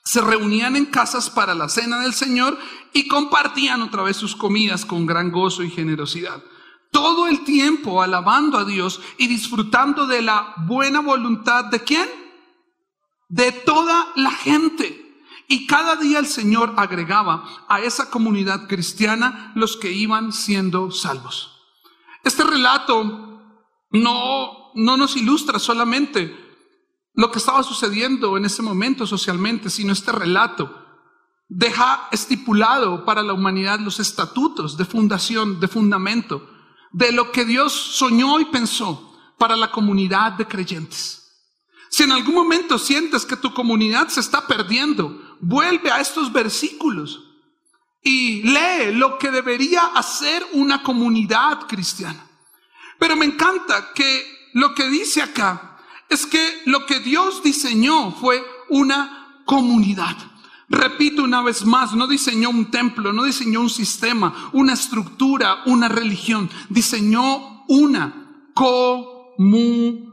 se 0.08 0.22
reunían 0.22 0.74
en 0.74 0.86
casas 0.86 1.28
para 1.28 1.54
la 1.54 1.68
cena 1.68 2.00
del 2.00 2.14
Señor 2.14 2.58
y 2.94 3.08
compartían 3.08 3.82
otra 3.82 4.02
vez 4.02 4.16
sus 4.16 4.34
comidas 4.34 4.86
con 4.86 5.04
gran 5.04 5.30
gozo 5.30 5.62
y 5.62 5.70
generosidad. 5.70 6.42
Todo 6.90 7.26
el 7.26 7.44
tiempo 7.44 8.00
alabando 8.00 8.56
a 8.56 8.64
Dios 8.64 9.02
y 9.18 9.26
disfrutando 9.26 10.06
de 10.06 10.22
la 10.22 10.54
buena 10.66 11.00
voluntad 11.00 11.66
de 11.66 11.84
quién? 11.84 12.08
De 13.28 13.52
toda 13.52 14.06
la 14.16 14.30
gente. 14.30 15.14
Y 15.46 15.66
cada 15.66 15.96
día 15.96 16.20
el 16.20 16.26
Señor 16.26 16.72
agregaba 16.78 17.66
a 17.68 17.80
esa 17.80 18.08
comunidad 18.08 18.66
cristiana 18.66 19.52
los 19.56 19.76
que 19.76 19.92
iban 19.92 20.32
siendo 20.32 20.90
salvos. 20.90 21.66
Este 22.24 22.44
relato 22.44 23.42
no, 23.90 24.72
no 24.74 24.96
nos 24.96 25.18
ilustra 25.18 25.58
solamente 25.58 26.47
lo 27.18 27.32
que 27.32 27.40
estaba 27.40 27.64
sucediendo 27.64 28.36
en 28.36 28.44
ese 28.44 28.62
momento 28.62 29.04
socialmente, 29.04 29.70
sino 29.70 29.92
este 29.92 30.12
relato 30.12 30.72
deja 31.48 32.06
estipulado 32.12 33.04
para 33.04 33.24
la 33.24 33.32
humanidad 33.32 33.80
los 33.80 33.98
estatutos 33.98 34.76
de 34.76 34.84
fundación, 34.84 35.58
de 35.58 35.66
fundamento, 35.66 36.48
de 36.92 37.10
lo 37.10 37.32
que 37.32 37.44
Dios 37.44 37.72
soñó 37.72 38.38
y 38.38 38.44
pensó 38.44 39.18
para 39.36 39.56
la 39.56 39.72
comunidad 39.72 40.34
de 40.34 40.46
creyentes. 40.46 41.32
Si 41.88 42.04
en 42.04 42.12
algún 42.12 42.36
momento 42.36 42.78
sientes 42.78 43.26
que 43.26 43.36
tu 43.36 43.52
comunidad 43.52 44.06
se 44.06 44.20
está 44.20 44.46
perdiendo, 44.46 45.36
vuelve 45.40 45.90
a 45.90 46.00
estos 46.00 46.32
versículos 46.32 47.24
y 48.00 48.44
lee 48.44 48.92
lo 48.92 49.18
que 49.18 49.32
debería 49.32 49.86
hacer 49.86 50.46
una 50.52 50.84
comunidad 50.84 51.66
cristiana. 51.66 52.24
Pero 52.96 53.16
me 53.16 53.24
encanta 53.24 53.92
que 53.92 54.50
lo 54.52 54.72
que 54.72 54.88
dice 54.88 55.20
acá 55.20 55.67
es 56.08 56.26
que 56.26 56.62
lo 56.66 56.86
que 56.86 57.00
Dios 57.00 57.42
diseñó 57.42 58.12
fue 58.12 58.42
una 58.68 59.42
comunidad. 59.44 60.16
Repito 60.68 61.22
una 61.22 61.40
vez 61.42 61.64
más, 61.64 61.94
no 61.94 62.06
diseñó 62.06 62.50
un 62.50 62.70
templo, 62.70 63.12
no 63.12 63.24
diseñó 63.24 63.60
un 63.60 63.70
sistema, 63.70 64.50
una 64.52 64.74
estructura, 64.74 65.62
una 65.66 65.88
religión, 65.88 66.50
diseñó 66.68 67.64
una 67.68 68.50
comunidad. 68.54 70.08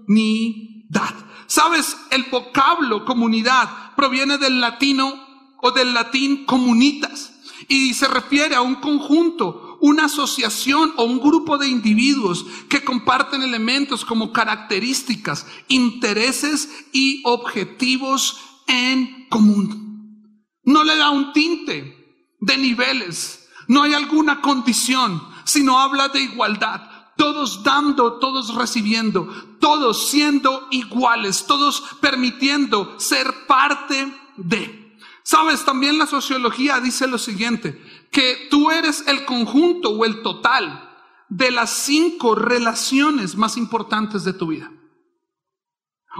Sabes, 1.47 1.97
el 2.09 2.23
vocablo 2.31 3.03
comunidad 3.03 3.93
proviene 3.95 4.37
del 4.37 4.61
latino 4.61 5.13
o 5.61 5.71
del 5.71 5.93
latín 5.93 6.45
comunitas 6.45 7.33
y 7.67 7.93
se 7.93 8.07
refiere 8.07 8.55
a 8.55 8.61
un 8.61 8.75
conjunto, 8.75 9.64
una 9.85 10.05
asociación 10.05 10.93
o 10.97 11.03
un 11.03 11.19
grupo 11.19 11.59
de 11.59 11.67
individuos 11.67 12.43
que 12.69 12.83
comparten 12.83 13.43
elementos 13.43 14.03
como 14.03 14.33
características, 14.33 15.45
intereses 15.67 16.67
y 16.91 17.21
objetivos 17.23 18.39
en 18.65 19.27
común. 19.29 20.41
No 20.63 20.83
le 20.83 20.95
da 20.95 21.11
un 21.11 21.33
tinte 21.33 22.33
de 22.39 22.57
niveles, 22.57 23.47
no 23.67 23.83
hay 23.83 23.93
alguna 23.93 24.41
condición, 24.41 25.21
sino 25.43 25.79
habla 25.79 26.07
de 26.07 26.21
igualdad 26.21 26.95
todos 27.15 27.63
dando, 27.63 28.19
todos 28.19 28.55
recibiendo, 28.55 29.27
todos 29.61 30.09
siendo 30.09 30.67
iguales, 30.71 31.45
todos 31.45 31.81
permitiendo 32.01 32.99
ser 32.99 33.45
parte 33.47 34.11
de. 34.35 34.97
Sabes, 35.23 35.63
también 35.63 35.97
la 35.97 36.07
sociología 36.07 36.79
dice 36.79 37.07
lo 37.07 37.17
siguiente, 37.17 37.81
que 38.11 38.47
tú 38.49 38.71
eres 38.71 39.05
el 39.07 39.25
conjunto 39.25 39.89
o 39.89 40.05
el 40.05 40.21
total 40.21 40.95
de 41.29 41.51
las 41.51 41.69
cinco 41.71 42.35
relaciones 42.35 43.35
más 43.35 43.57
importantes 43.57 44.23
de 44.23 44.33
tu 44.33 44.47
vida. 44.47 44.71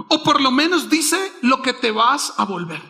O 0.08 0.22
por 0.22 0.40
lo 0.40 0.50
menos 0.50 0.90
dice 0.90 1.32
lo 1.42 1.62
que 1.62 1.72
te 1.72 1.90
vas 1.90 2.34
a 2.36 2.44
volver. 2.44 2.82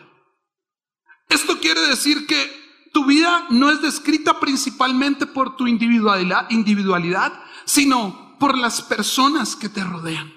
Esto 1.29 1.59
quiere 1.59 1.81
decir 1.81 2.25
que 2.27 2.89
tu 2.93 3.05
vida 3.05 3.45
no 3.49 3.69
es 3.69 3.81
descrita 3.81 4.39
principalmente 4.39 5.25
por 5.25 5.55
tu 5.55 5.67
individualidad, 5.67 7.43
sino 7.65 8.37
por 8.39 8.57
las 8.57 8.81
personas 8.81 9.55
que 9.55 9.69
te 9.69 9.83
rodean. 9.83 10.33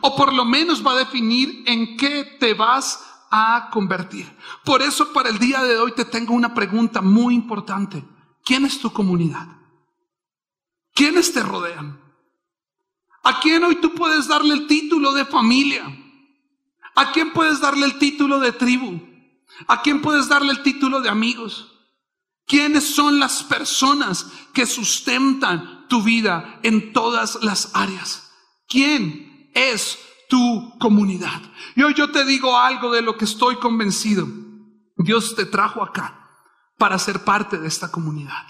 O 0.00 0.16
por 0.16 0.32
lo 0.32 0.44
menos 0.44 0.86
va 0.86 0.92
a 0.92 0.98
definir 0.98 1.62
en 1.66 1.96
qué 1.96 2.36
te 2.40 2.54
vas 2.54 3.00
a 3.36 3.68
convertir. 3.68 4.32
Por 4.64 4.80
eso 4.80 5.12
para 5.12 5.28
el 5.28 5.40
día 5.40 5.60
de 5.64 5.76
hoy 5.76 5.90
te 5.90 6.04
tengo 6.04 6.34
una 6.34 6.54
pregunta 6.54 7.00
muy 7.00 7.34
importante. 7.34 8.04
¿Quién 8.44 8.64
es 8.64 8.78
tu 8.78 8.92
comunidad? 8.92 9.48
¿Quiénes 10.94 11.32
te 11.32 11.42
rodean? 11.42 12.00
¿A 13.24 13.40
quién 13.40 13.64
hoy 13.64 13.76
tú 13.76 13.92
puedes 13.92 14.28
darle 14.28 14.54
el 14.54 14.68
título 14.68 15.12
de 15.12 15.24
familia? 15.24 15.84
¿A 16.94 17.10
quién 17.10 17.32
puedes 17.32 17.58
darle 17.58 17.86
el 17.86 17.98
título 17.98 18.38
de 18.38 18.52
tribu? 18.52 19.00
¿A 19.66 19.82
quién 19.82 20.00
puedes 20.00 20.28
darle 20.28 20.52
el 20.52 20.62
título 20.62 21.00
de 21.00 21.08
amigos? 21.08 21.72
¿Quiénes 22.46 22.94
son 22.94 23.18
las 23.18 23.42
personas 23.42 24.28
que 24.52 24.64
sustentan 24.64 25.88
tu 25.88 26.04
vida 26.04 26.60
en 26.62 26.92
todas 26.92 27.42
las 27.42 27.74
áreas? 27.74 28.30
¿Quién 28.68 29.50
es 29.54 29.98
tu 30.34 30.76
comunidad? 30.80 31.40
Y 31.76 31.84
hoy 31.84 31.94
yo 31.94 32.10
te 32.10 32.24
digo 32.24 32.58
algo 32.58 32.90
de 32.90 33.02
lo 33.02 33.16
que 33.16 33.24
estoy 33.24 33.54
convencido. 33.54 34.26
Dios 34.96 35.36
te 35.36 35.44
trajo 35.44 35.80
acá 35.80 36.28
para 36.76 36.98
ser 36.98 37.22
parte 37.22 37.56
de 37.56 37.68
esta 37.68 37.92
comunidad. 37.92 38.44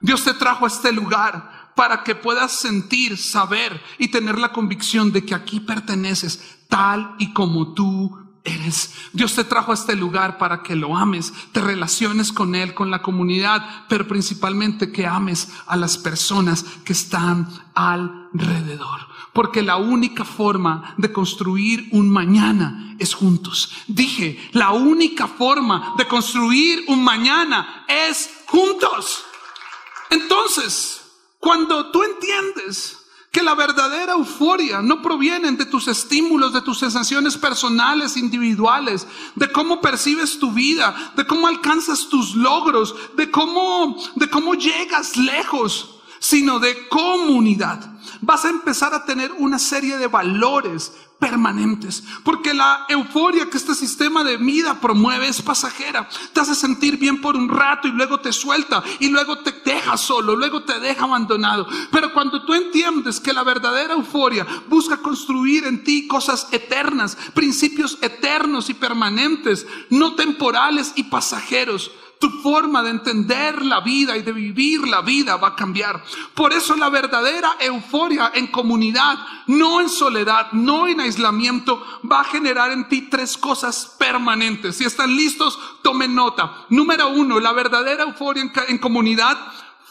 Dios 0.00 0.24
te 0.24 0.34
trajo 0.34 0.64
a 0.64 0.68
este 0.68 0.90
lugar 0.90 1.70
para 1.76 2.02
que 2.02 2.16
puedas 2.16 2.50
sentir, 2.50 3.16
saber 3.16 3.80
y 3.98 4.08
tener 4.08 4.36
la 4.36 4.52
convicción 4.52 5.12
de 5.12 5.24
que 5.24 5.32
aquí 5.32 5.60
perteneces 5.60 6.64
tal 6.68 7.14
y 7.20 7.32
como 7.32 7.72
tú 7.72 8.21
eres. 8.44 8.94
Dios 9.12 9.34
te 9.34 9.44
trajo 9.44 9.70
a 9.70 9.74
este 9.74 9.94
lugar 9.94 10.38
para 10.38 10.62
que 10.62 10.76
lo 10.76 10.96
ames, 10.96 11.32
te 11.52 11.60
relaciones 11.60 12.32
con 12.32 12.54
Él, 12.54 12.74
con 12.74 12.90
la 12.90 13.02
comunidad, 13.02 13.86
pero 13.88 14.08
principalmente 14.08 14.92
que 14.92 15.06
ames 15.06 15.48
a 15.66 15.76
las 15.76 15.98
personas 15.98 16.64
que 16.84 16.92
están 16.92 17.48
alrededor. 17.74 19.00
Porque 19.32 19.62
la 19.62 19.76
única 19.76 20.24
forma 20.24 20.94
de 20.98 21.12
construir 21.12 21.88
un 21.92 22.10
mañana 22.10 22.96
es 22.98 23.14
juntos. 23.14 23.72
Dije, 23.86 24.50
la 24.52 24.72
única 24.72 25.26
forma 25.26 25.94
de 25.96 26.06
construir 26.06 26.84
un 26.88 27.02
mañana 27.02 27.84
es 27.88 28.30
juntos. 28.46 29.24
Entonces, 30.10 31.02
cuando 31.38 31.90
tú 31.90 32.02
entiendes 32.02 33.01
que 33.32 33.42
la 33.42 33.54
verdadera 33.54 34.12
euforia 34.12 34.82
no 34.82 35.00
proviene 35.00 35.50
de 35.52 35.64
tus 35.64 35.88
estímulos, 35.88 36.52
de 36.52 36.60
tus 36.60 36.78
sensaciones 36.78 37.38
personales, 37.38 38.18
individuales, 38.18 39.06
de 39.34 39.50
cómo 39.50 39.80
percibes 39.80 40.38
tu 40.38 40.52
vida, 40.52 41.12
de 41.16 41.26
cómo 41.26 41.48
alcanzas 41.48 42.08
tus 42.10 42.34
logros, 42.34 42.94
de 43.16 43.30
cómo, 43.30 43.96
de 44.16 44.28
cómo 44.28 44.52
llegas 44.54 45.16
lejos, 45.16 46.02
sino 46.18 46.58
de 46.58 46.88
comunidad. 46.88 47.94
Vas 48.20 48.44
a 48.44 48.50
empezar 48.50 48.92
a 48.92 49.06
tener 49.06 49.32
una 49.32 49.58
serie 49.58 49.96
de 49.96 50.08
valores 50.08 50.92
permanentes. 51.22 52.02
Porque 52.24 52.52
la 52.52 52.84
euforia 52.88 53.48
que 53.48 53.56
este 53.56 53.76
sistema 53.76 54.24
de 54.24 54.38
vida 54.38 54.80
promueve 54.80 55.28
es 55.28 55.40
pasajera. 55.40 56.08
Te 56.32 56.40
hace 56.40 56.56
sentir 56.56 56.96
bien 56.98 57.20
por 57.20 57.36
un 57.36 57.48
rato 57.48 57.86
y 57.86 57.92
luego 57.92 58.18
te 58.18 58.32
suelta 58.32 58.82
y 58.98 59.08
luego 59.08 59.38
te 59.38 59.52
deja 59.64 59.96
solo, 59.96 60.34
luego 60.34 60.64
te 60.64 60.80
deja 60.80 61.04
abandonado. 61.04 61.68
Pero 61.92 62.12
cuando 62.12 62.44
tú 62.44 62.54
entiendes 62.54 63.20
que 63.20 63.32
la 63.32 63.44
verdadera 63.44 63.94
euforia 63.94 64.44
busca 64.68 64.96
construir 64.96 65.64
en 65.64 65.84
ti 65.84 66.08
cosas 66.08 66.48
eternas, 66.50 67.16
principios 67.34 67.98
eternos 68.02 68.68
y 68.68 68.74
permanentes, 68.74 69.64
no 69.90 70.16
temporales 70.16 70.92
y 70.96 71.04
pasajeros, 71.04 71.92
tu 72.22 72.30
forma 72.40 72.84
de 72.84 72.90
entender 72.90 73.62
la 73.62 73.80
vida 73.80 74.16
y 74.16 74.22
de 74.22 74.30
vivir 74.30 74.86
la 74.86 75.00
vida 75.00 75.36
va 75.38 75.48
a 75.48 75.56
cambiar. 75.56 76.04
Por 76.36 76.52
eso 76.52 76.76
la 76.76 76.88
verdadera 76.88 77.56
euforia 77.58 78.30
en 78.32 78.46
comunidad, 78.46 79.18
no 79.48 79.80
en 79.80 79.88
soledad, 79.88 80.52
no 80.52 80.86
en 80.86 81.00
aislamiento, 81.00 81.84
va 82.08 82.20
a 82.20 82.24
generar 82.24 82.70
en 82.70 82.88
ti 82.88 83.08
tres 83.10 83.36
cosas 83.36 83.96
permanentes. 83.98 84.76
Si 84.76 84.84
están 84.84 85.16
listos, 85.16 85.58
tomen 85.82 86.14
nota. 86.14 86.64
Número 86.68 87.08
uno, 87.08 87.40
la 87.40 87.50
verdadera 87.52 88.04
euforia 88.04 88.44
en, 88.68 88.78
comunidad 88.78 89.36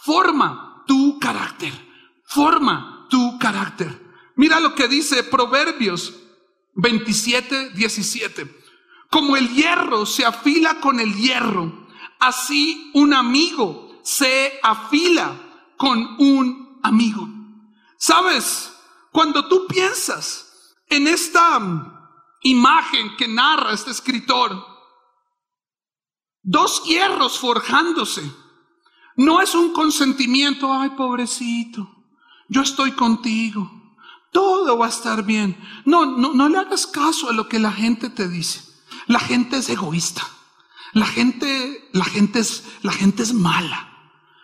forma 0.02 0.86
tu 0.88 1.20
carácter. 1.20 1.74
Forma 2.24 3.08
tu 3.10 3.38
carácter. 3.40 4.10
Mira 4.38 4.62
lo 4.62 4.74
que 4.74 4.88
dice 4.88 5.26
Proverbios 5.26 6.14
27, 6.76 7.72
17. 7.72 8.62
Como 9.10 9.36
el 9.36 9.50
hierro 9.50 10.06
se 10.06 10.24
afila 10.24 10.80
con 10.80 11.02
el 11.02 11.14
hierro, 11.14 11.81
Así 12.22 12.92
un 12.94 13.16
amigo 13.16 14.00
se 14.04 14.60
afila 14.62 15.36
con 15.76 15.98
un 16.20 16.80
amigo. 16.84 17.28
¿Sabes? 17.98 18.72
Cuando 19.12 19.48
tú 19.48 19.66
piensas 19.68 20.76
en 20.88 21.08
esta 21.08 21.60
imagen 22.44 23.18
que 23.18 23.28
narra 23.28 23.74
este 23.74 23.90
escritor, 23.90 24.64
dos 26.44 26.84
hierros 26.84 27.40
forjándose, 27.40 28.22
no 29.16 29.42
es 29.42 29.56
un 29.56 29.74
consentimiento, 29.74 30.72
ay 30.72 30.92
pobrecito, 30.92 31.90
yo 32.50 32.62
estoy 32.62 32.92
contigo, 32.92 33.98
todo 34.32 34.78
va 34.78 34.86
a 34.86 34.90
estar 34.90 35.24
bien. 35.24 35.58
No, 35.86 36.06
no, 36.06 36.36
no 36.36 36.50
le 36.50 36.60
hagas 36.60 36.86
caso 36.86 37.32
a 37.32 37.34
lo 37.34 37.50
que 37.50 37.58
la 37.58 37.72
gente 37.72 38.12
te 38.12 38.28
dice. 38.28 38.62
La 39.08 39.20
gente 39.20 39.58
es 39.58 39.70
egoísta. 39.70 40.22
La 40.94 41.06
gente, 41.06 41.90
la 41.94 42.06
gente 42.06 42.40
es, 42.40 42.64
la 42.82 42.92
gente 42.92 43.24
es 43.24 43.34
mala. 43.34 43.88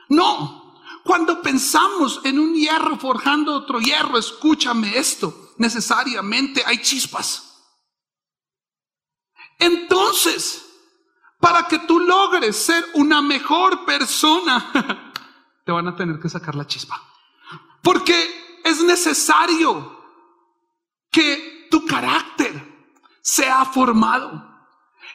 No, 0.09 0.81
cuando 1.03 1.41
pensamos 1.41 2.21
en 2.23 2.39
un 2.39 2.53
hierro 2.53 2.97
forjando 2.97 3.53
otro 3.53 3.79
hierro, 3.79 4.17
escúchame 4.17 4.97
esto, 4.97 5.53
necesariamente 5.57 6.63
hay 6.65 6.81
chispas. 6.81 7.43
Entonces, 9.59 10.65
para 11.39 11.67
que 11.67 11.79
tú 11.79 11.99
logres 11.99 12.55
ser 12.55 12.85
una 12.95 13.21
mejor 13.21 13.85
persona, 13.85 15.11
te 15.65 15.71
van 15.71 15.87
a 15.87 15.95
tener 15.95 16.19
que 16.19 16.29
sacar 16.29 16.55
la 16.55 16.67
chispa. 16.67 17.01
Porque 17.81 18.59
es 18.63 18.81
necesario 18.83 19.97
que 21.11 21.67
tu 21.71 21.85
carácter 21.85 22.91
sea 23.21 23.65
formado. 23.65 24.56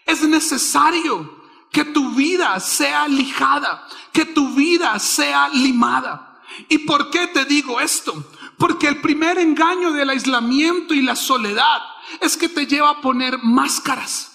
Es 0.05 0.23
necesario 0.23 1.43
que 1.71 1.85
tu 1.85 2.11
vida 2.11 2.59
sea 2.61 3.09
lijada, 3.09 3.87
que 4.13 4.27
tu 4.27 4.55
vida 4.55 4.99
sea 4.99 5.49
limada. 5.49 6.41
¿Y 6.69 6.79
por 6.79 7.11
qué 7.11 7.29
te 7.29 7.45
digo 7.45 7.81
esto? 7.81 8.31
Porque 8.59 8.89
el 8.89 9.01
primer 9.01 9.39
engaño 9.39 9.91
del 9.93 10.11
aislamiento 10.11 10.95
y 10.95 11.03
la 11.03 11.17
soledad 11.17 11.81
es 12.21 12.37
que 12.37 12.49
te 12.49 12.67
lleva 12.67 12.91
a 12.91 13.01
poner 13.01 13.39
máscaras. 13.43 14.29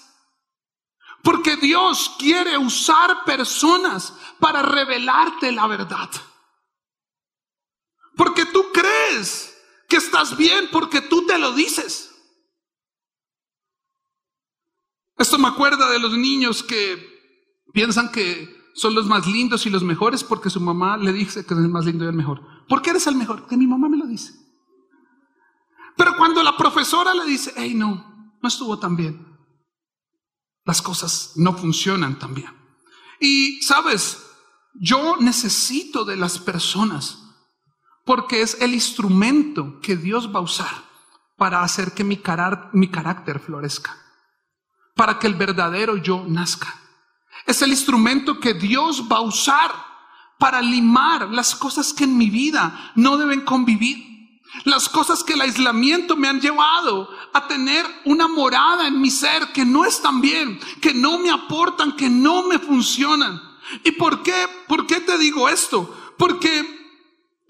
Porque 1.22 1.56
Dios 1.56 2.14
quiere 2.18 2.56
usar 2.58 3.24
personas 3.24 4.14
para 4.38 4.62
revelarte 4.62 5.52
la 5.52 5.66
verdad. 5.66 6.10
Porque 8.16 8.46
tú 8.46 8.66
crees 8.72 9.56
que 9.88 9.96
estás 9.96 10.36
bien 10.36 10.68
porque 10.72 11.00
tú 11.00 11.26
te 11.26 11.38
lo 11.38 11.52
dices. 11.52 12.07
Esto 15.18 15.38
me 15.38 15.48
acuerda 15.48 15.90
de 15.90 15.98
los 15.98 16.16
niños 16.16 16.62
que 16.62 17.18
piensan 17.72 18.10
que 18.10 18.56
son 18.74 18.94
los 18.94 19.06
más 19.06 19.26
lindos 19.26 19.66
y 19.66 19.70
los 19.70 19.82
mejores 19.82 20.22
porque 20.22 20.50
su 20.50 20.60
mamá 20.60 20.96
le 20.96 21.12
dice 21.12 21.44
que 21.44 21.54
es 21.54 21.60
el 21.60 21.68
más 21.68 21.84
lindo 21.84 22.04
y 22.04 22.08
el 22.08 22.14
mejor. 22.14 22.40
¿Por 22.68 22.80
qué 22.80 22.90
eres 22.90 23.06
el 23.06 23.16
mejor? 23.16 23.46
Que 23.46 23.56
mi 23.56 23.66
mamá 23.66 23.88
me 23.88 23.96
lo 23.96 24.06
dice. 24.06 24.32
Pero 25.96 26.16
cuando 26.16 26.42
la 26.44 26.56
profesora 26.56 27.12
le 27.12 27.24
dice, 27.24 27.52
hey, 27.56 27.74
no, 27.74 28.38
no 28.40 28.48
estuvo 28.48 28.78
tan 28.78 28.94
bien, 28.94 29.26
las 30.64 30.80
cosas 30.80 31.32
no 31.34 31.54
funcionan 31.54 32.18
tan 32.18 32.34
bien. 32.34 32.52
Y 33.20 33.60
sabes, 33.62 34.22
yo 34.74 35.16
necesito 35.16 36.04
de 36.04 36.16
las 36.16 36.38
personas 36.38 37.24
porque 38.04 38.42
es 38.42 38.60
el 38.60 38.74
instrumento 38.74 39.80
que 39.80 39.96
Dios 39.96 40.32
va 40.32 40.38
a 40.38 40.42
usar 40.42 40.84
para 41.36 41.62
hacer 41.62 41.92
que 41.92 42.04
mi, 42.04 42.20
mi 42.72 42.88
carácter 42.88 43.40
florezca, 43.40 43.96
para 44.98 45.20
que 45.20 45.28
el 45.28 45.34
verdadero 45.34 45.96
yo 45.96 46.24
nazca. 46.26 46.74
Es 47.46 47.62
el 47.62 47.70
instrumento 47.70 48.40
que 48.40 48.52
Dios 48.52 49.04
va 49.10 49.18
a 49.18 49.20
usar 49.20 49.72
para 50.40 50.60
limar 50.60 51.28
las 51.30 51.54
cosas 51.54 51.92
que 51.92 52.02
en 52.02 52.18
mi 52.18 52.30
vida 52.30 52.92
no 52.96 53.16
deben 53.16 53.42
convivir. 53.42 54.08
Las 54.64 54.88
cosas 54.88 55.22
que 55.22 55.34
el 55.34 55.40
aislamiento 55.40 56.16
me 56.16 56.26
han 56.26 56.40
llevado 56.40 57.08
a 57.32 57.46
tener 57.46 57.86
una 58.06 58.26
morada 58.26 58.88
en 58.88 59.00
mi 59.00 59.08
ser 59.12 59.52
que 59.52 59.64
no 59.64 59.84
están 59.84 60.20
bien, 60.20 60.58
que 60.82 60.92
no 60.92 61.20
me 61.20 61.30
aportan, 61.30 61.94
que 61.94 62.10
no 62.10 62.48
me 62.48 62.58
funcionan. 62.58 63.40
¿Y 63.84 63.92
por 63.92 64.24
qué? 64.24 64.48
¿Por 64.66 64.84
qué 64.88 65.00
te 65.00 65.16
digo 65.16 65.48
esto? 65.48 65.94
Porque 66.18 66.66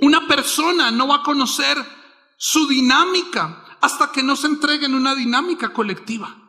una 0.01 0.27
persona 0.27 0.91
no 0.91 1.09
va 1.09 1.17
a 1.17 1.23
conocer 1.23 1.79
su 2.37 2.69
dinámica 2.69 3.65
hasta 3.81 4.13
que 4.13 4.23
no 4.23 4.37
se 4.37 4.49
entregue 4.49 4.85
en 4.85 4.95
una 4.95 5.15
dinámica 5.15 5.73
colectiva. 5.73 6.48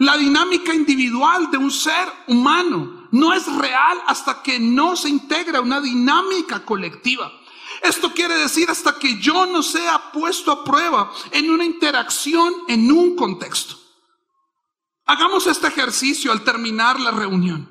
La 0.00 0.16
dinámica 0.16 0.72
individual 0.72 1.50
de 1.50 1.58
un 1.58 1.70
ser 1.70 2.08
humano 2.26 3.06
no 3.10 3.34
es 3.34 3.46
real 3.54 3.98
hasta 4.06 4.42
que 4.42 4.58
no 4.58 4.96
se 4.96 5.10
integra 5.10 5.60
una 5.60 5.78
dinámica 5.78 6.64
colectiva. 6.64 7.30
Esto 7.82 8.10
quiere 8.14 8.34
decir 8.36 8.70
hasta 8.70 8.98
que 8.98 9.20
yo 9.20 9.44
no 9.44 9.62
sea 9.62 10.10
puesto 10.10 10.52
a 10.52 10.64
prueba 10.64 11.12
en 11.32 11.50
una 11.50 11.66
interacción 11.66 12.50
en 12.68 12.90
un 12.90 13.14
contexto. 13.14 13.76
Hagamos 15.04 15.46
este 15.46 15.66
ejercicio 15.66 16.32
al 16.32 16.44
terminar 16.44 16.98
la 16.98 17.10
reunión. 17.10 17.68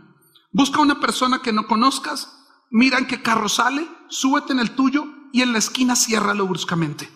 Busca 0.51 0.81
una 0.81 0.99
persona 0.99 1.41
que 1.41 1.51
no 1.51 1.65
conozcas, 1.65 2.31
mira 2.69 2.99
en 2.99 3.07
qué 3.07 3.23
carro 3.23 3.49
sale, 3.49 3.89
súbete 4.07 4.53
en 4.53 4.59
el 4.59 4.75
tuyo 4.75 5.07
y 5.33 5.41
en 5.41 5.51
la 5.51 5.57
esquina 5.57 5.95
ciérralo 5.95 6.45
bruscamente. 6.45 7.09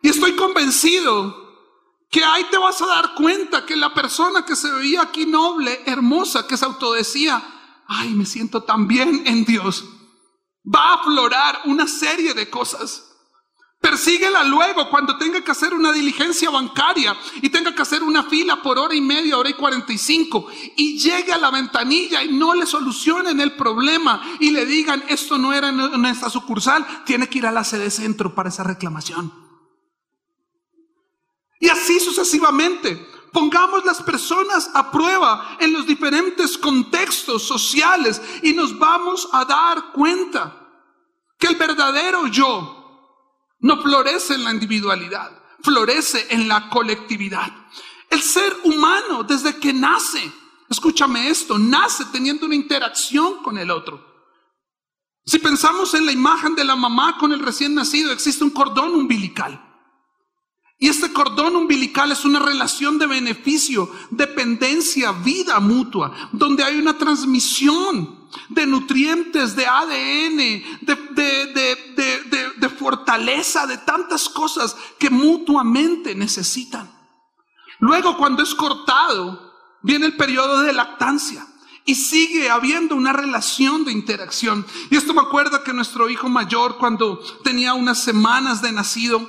Y 0.00 0.10
estoy 0.10 0.36
convencido 0.36 1.45
que 2.10 2.24
ahí 2.24 2.44
te 2.50 2.58
vas 2.58 2.80
a 2.80 2.86
dar 2.86 3.14
cuenta 3.14 3.66
que 3.66 3.76
la 3.76 3.92
persona 3.92 4.44
que 4.44 4.56
se 4.56 4.70
veía 4.70 5.02
aquí 5.02 5.26
noble, 5.26 5.82
hermosa, 5.86 6.46
que 6.46 6.56
se 6.56 6.64
autodecía, 6.64 7.42
ay, 7.86 8.10
me 8.10 8.26
siento 8.26 8.62
tan 8.62 8.86
bien 8.86 9.22
en 9.26 9.44
Dios, 9.44 9.84
va 10.64 10.90
a 10.90 10.94
aflorar 10.94 11.60
una 11.64 11.86
serie 11.86 12.34
de 12.34 12.48
cosas. 12.48 13.02
Persíguela 13.80 14.42
luego 14.42 14.88
cuando 14.88 15.16
tenga 15.18 15.42
que 15.42 15.50
hacer 15.50 15.74
una 15.74 15.92
diligencia 15.92 16.50
bancaria 16.50 17.16
y 17.42 17.50
tenga 17.50 17.74
que 17.74 17.82
hacer 17.82 18.02
una 18.02 18.24
fila 18.24 18.62
por 18.62 18.78
hora 18.78 18.94
y 18.94 19.00
media, 19.00 19.36
hora 19.36 19.50
y 19.50 19.54
cuarenta 19.54 19.92
y 19.92 19.98
cinco 19.98 20.48
y 20.76 20.98
llegue 20.98 21.32
a 21.32 21.38
la 21.38 21.50
ventanilla 21.50 22.24
y 22.24 22.32
no 22.32 22.54
le 22.54 22.66
solucionen 22.66 23.38
el 23.40 23.54
problema 23.54 24.22
y 24.40 24.50
le 24.50 24.64
digan 24.64 25.04
esto 25.08 25.38
no 25.38 25.52
era 25.52 25.68
en 25.68 26.06
esta 26.06 26.30
sucursal, 26.30 27.04
tiene 27.04 27.28
que 27.28 27.38
ir 27.38 27.46
a 27.46 27.52
la 27.52 27.64
sede 27.64 27.90
centro 27.90 28.34
para 28.34 28.48
esa 28.48 28.64
reclamación. 28.64 29.45
Y 31.60 31.68
así 31.68 32.00
sucesivamente. 32.00 33.14
Pongamos 33.32 33.84
las 33.84 34.02
personas 34.02 34.70
a 34.72 34.90
prueba 34.90 35.58
en 35.60 35.72
los 35.72 35.86
diferentes 35.86 36.56
contextos 36.56 37.42
sociales 37.42 38.20
y 38.42 38.54
nos 38.54 38.78
vamos 38.78 39.28
a 39.30 39.44
dar 39.44 39.92
cuenta 39.92 40.56
que 41.38 41.48
el 41.48 41.56
verdadero 41.56 42.26
yo 42.28 42.76
no 43.60 43.82
florece 43.82 44.34
en 44.34 44.44
la 44.44 44.52
individualidad, 44.52 45.30
florece 45.62 46.26
en 46.30 46.48
la 46.48 46.70
colectividad. 46.70 47.52
El 48.08 48.22
ser 48.22 48.56
humano 48.64 49.22
desde 49.24 49.58
que 49.58 49.72
nace, 49.72 50.32
escúchame 50.70 51.28
esto, 51.28 51.58
nace 51.58 52.06
teniendo 52.06 52.46
una 52.46 52.54
interacción 52.54 53.42
con 53.42 53.58
el 53.58 53.70
otro. 53.70 54.02
Si 55.26 55.38
pensamos 55.40 55.92
en 55.92 56.06
la 56.06 56.12
imagen 56.12 56.54
de 56.54 56.64
la 56.64 56.76
mamá 56.76 57.18
con 57.18 57.32
el 57.32 57.40
recién 57.40 57.74
nacido, 57.74 58.12
existe 58.12 58.44
un 58.44 58.50
cordón 58.50 58.94
umbilical. 58.94 59.65
Y 60.78 60.88
este 60.88 61.10
cordón 61.12 61.56
umbilical 61.56 62.12
es 62.12 62.26
una 62.26 62.38
relación 62.38 62.98
de 62.98 63.06
beneficio, 63.06 63.90
dependencia, 64.10 65.12
vida 65.12 65.58
mutua, 65.58 66.12
donde 66.32 66.64
hay 66.64 66.78
una 66.78 66.98
transmisión 66.98 68.28
de 68.50 68.66
nutrientes, 68.66 69.56
de 69.56 69.66
ADN, 69.66 70.36
de, 70.82 72.68
fortaleza, 72.78 73.66
de 73.66 73.78
tantas 73.78 74.28
cosas 74.28 74.76
que 74.98 75.08
mutuamente 75.08 76.14
necesitan. 76.14 76.94
Luego, 77.78 78.18
cuando 78.18 78.42
es 78.42 78.54
cortado, 78.54 79.54
viene 79.82 80.04
el 80.04 80.16
periodo 80.16 80.60
de 80.60 80.74
lactancia. 80.74 81.46
Y 81.88 81.94
sigue 81.94 82.50
habiendo 82.50 82.96
una 82.96 83.12
relación 83.12 83.84
de 83.84 83.92
interacción. 83.92 84.66
Y 84.90 84.96
esto 84.96 85.14
me 85.14 85.20
acuerda 85.20 85.62
que 85.62 85.72
nuestro 85.72 86.10
hijo 86.10 86.28
mayor, 86.28 86.78
cuando 86.78 87.20
tenía 87.44 87.74
unas 87.74 88.02
semanas 88.02 88.60
de 88.60 88.72
nacido, 88.72 89.24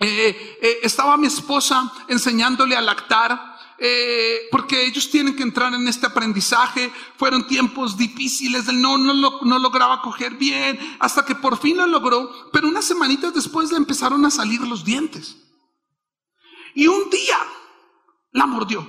eh, 0.00 0.58
eh, 0.62 0.78
estaba 0.82 1.18
mi 1.18 1.26
esposa 1.26 1.92
enseñándole 2.08 2.74
a 2.74 2.80
lactar. 2.80 3.50
Eh, 3.82 4.48
porque 4.50 4.84
ellos 4.84 5.10
tienen 5.10 5.34
que 5.34 5.42
entrar 5.42 5.72
en 5.72 5.88
este 5.88 6.06
aprendizaje. 6.06 6.92
Fueron 7.16 7.46
tiempos 7.46 7.96
difíciles, 7.96 8.66
no, 8.66 8.98
no, 8.98 9.14
no 9.14 9.58
lograba 9.58 10.02
coger 10.02 10.34
bien, 10.34 10.78
hasta 11.00 11.24
que 11.24 11.34
por 11.34 11.56
fin 11.56 11.78
lo 11.78 11.86
logró, 11.86 12.50
pero 12.52 12.68
unas 12.68 12.84
semanitas 12.84 13.32
después 13.32 13.70
le 13.70 13.78
empezaron 13.78 14.22
a 14.26 14.30
salir 14.30 14.60
los 14.60 14.84
dientes. 14.84 15.34
Y 16.74 16.88
un 16.88 17.08
día 17.08 17.38
la 18.32 18.44
mordió. 18.44 18.86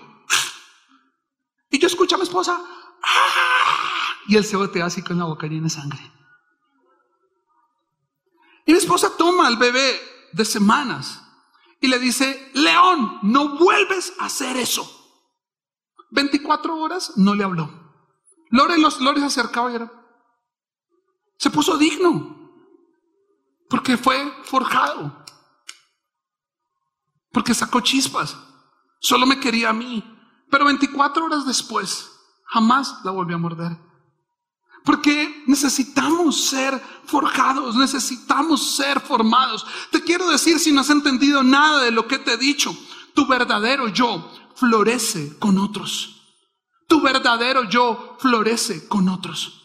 Y 1.69 1.79
yo 1.79 1.87
escucho 1.87 2.15
a 2.15 2.17
mi 2.17 2.25
esposa, 2.25 2.61
¡ah! 3.01 4.15
y 4.27 4.35
él 4.35 4.43
se 4.43 4.57
botea 4.57 4.87
así 4.87 5.01
con 5.01 5.17
la 5.17 5.23
boca 5.23 5.47
llena 5.47 5.63
de 5.63 5.69
sangre. 5.69 6.11
Y 8.65 8.73
mi 8.73 8.77
esposa 8.77 9.15
toma 9.17 9.47
al 9.47 9.55
bebé 9.55 10.10
de 10.33 10.45
semanas 10.45 11.21
y 11.79 11.87
le 11.87 11.99
dice, 11.99 12.51
León, 12.53 13.19
no 13.23 13.57
vuelves 13.57 14.13
a 14.19 14.25
hacer 14.25 14.57
eso. 14.57 14.89
24 16.11 16.77
horas 16.77 17.13
no 17.17 17.33
le 17.33 17.43
habló. 17.43 17.69
Lore, 18.49 18.77
los, 18.77 18.99
Lore 18.99 19.19
se 19.19 19.25
acercaba 19.27 19.71
y 19.71 19.75
era, 19.75 19.91
se 21.37 21.49
puso 21.49 21.77
digno 21.77 22.37
porque 23.69 23.97
fue 23.97 24.31
forjado, 24.43 25.25
porque 27.31 27.53
sacó 27.53 27.79
chispas, 27.79 28.37
solo 28.99 29.25
me 29.25 29.39
quería 29.39 29.69
a 29.69 29.73
mí, 29.73 30.03
pero 30.49 30.65
24 30.65 31.25
horas 31.25 31.45
después 31.45 32.11
jamás 32.45 32.99
la 33.05 33.11
volvió 33.11 33.37
a 33.37 33.39
morder. 33.39 33.90
Porque 34.83 35.43
necesitamos 35.47 36.45
ser 36.49 36.81
forjados, 37.05 37.75
necesitamos 37.75 38.75
ser 38.75 38.99
formados. 38.99 39.65
Te 39.91 40.01
quiero 40.01 40.29
decir, 40.29 40.59
si 40.59 40.71
no 40.71 40.81
has 40.81 40.89
entendido 40.89 41.43
nada 41.43 41.83
de 41.83 41.91
lo 41.91 42.07
que 42.07 42.17
te 42.17 42.33
he 42.33 42.37
dicho, 42.37 42.75
tu 43.13 43.27
verdadero 43.27 43.87
yo 43.89 44.31
florece 44.55 45.37
con 45.37 45.57
otros. 45.59 46.21
Tu 46.87 47.01
verdadero 47.01 47.63
yo 47.65 48.17
florece 48.19 48.87
con 48.87 49.07
otros. 49.09 49.61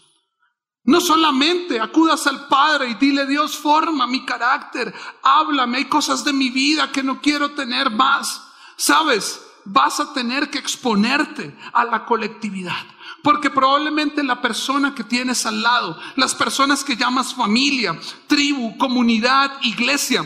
No 0.85 1.00
solamente 1.00 1.81
acudas 1.81 2.26
al 2.29 2.46
Padre 2.46 2.90
y 2.90 2.94
dile, 2.94 3.26
Dios, 3.26 3.57
forma 3.57 4.07
mi 4.07 4.24
carácter, 4.24 4.94
háblame, 5.22 5.79
hay 5.79 5.85
cosas 5.87 6.24
de 6.24 6.33
mi 6.33 6.50
vida 6.50 6.92
que 6.92 7.02
no 7.02 7.20
quiero 7.20 7.50
tener 7.52 7.90
más. 7.90 8.40
Sabes, 8.76 9.40
vas 9.64 9.98
a 9.98 10.12
tener 10.12 10.48
que 10.48 10.59
exponerte 10.59 11.57
a 11.72 11.85
la 11.85 12.05
colectividad. 12.05 12.87
Porque 13.22 13.50
probablemente 13.50 14.22
la 14.22 14.40
persona 14.40 14.94
que 14.94 15.05
tienes 15.05 15.46
al 15.46 15.62
lado, 15.62 15.98
las 16.16 16.35
personas 16.35 16.85
que 16.85 16.96
llamas 16.96 17.35
familia, 17.35 17.98
tribu, 18.26 18.76
comunidad, 18.79 19.52
iglesia, 19.62 20.24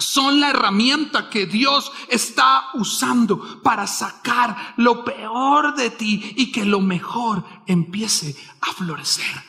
son 0.00 0.40
la 0.40 0.50
herramienta 0.50 1.28
que 1.28 1.46
Dios 1.46 1.92
está 2.08 2.70
usando 2.74 3.62
para 3.62 3.86
sacar 3.86 4.74
lo 4.76 5.04
peor 5.04 5.74
de 5.74 5.90
ti 5.90 6.34
y 6.36 6.50
que 6.50 6.64
lo 6.64 6.80
mejor 6.80 7.44
empiece 7.66 8.34
a 8.62 8.72
florecer. 8.72 9.44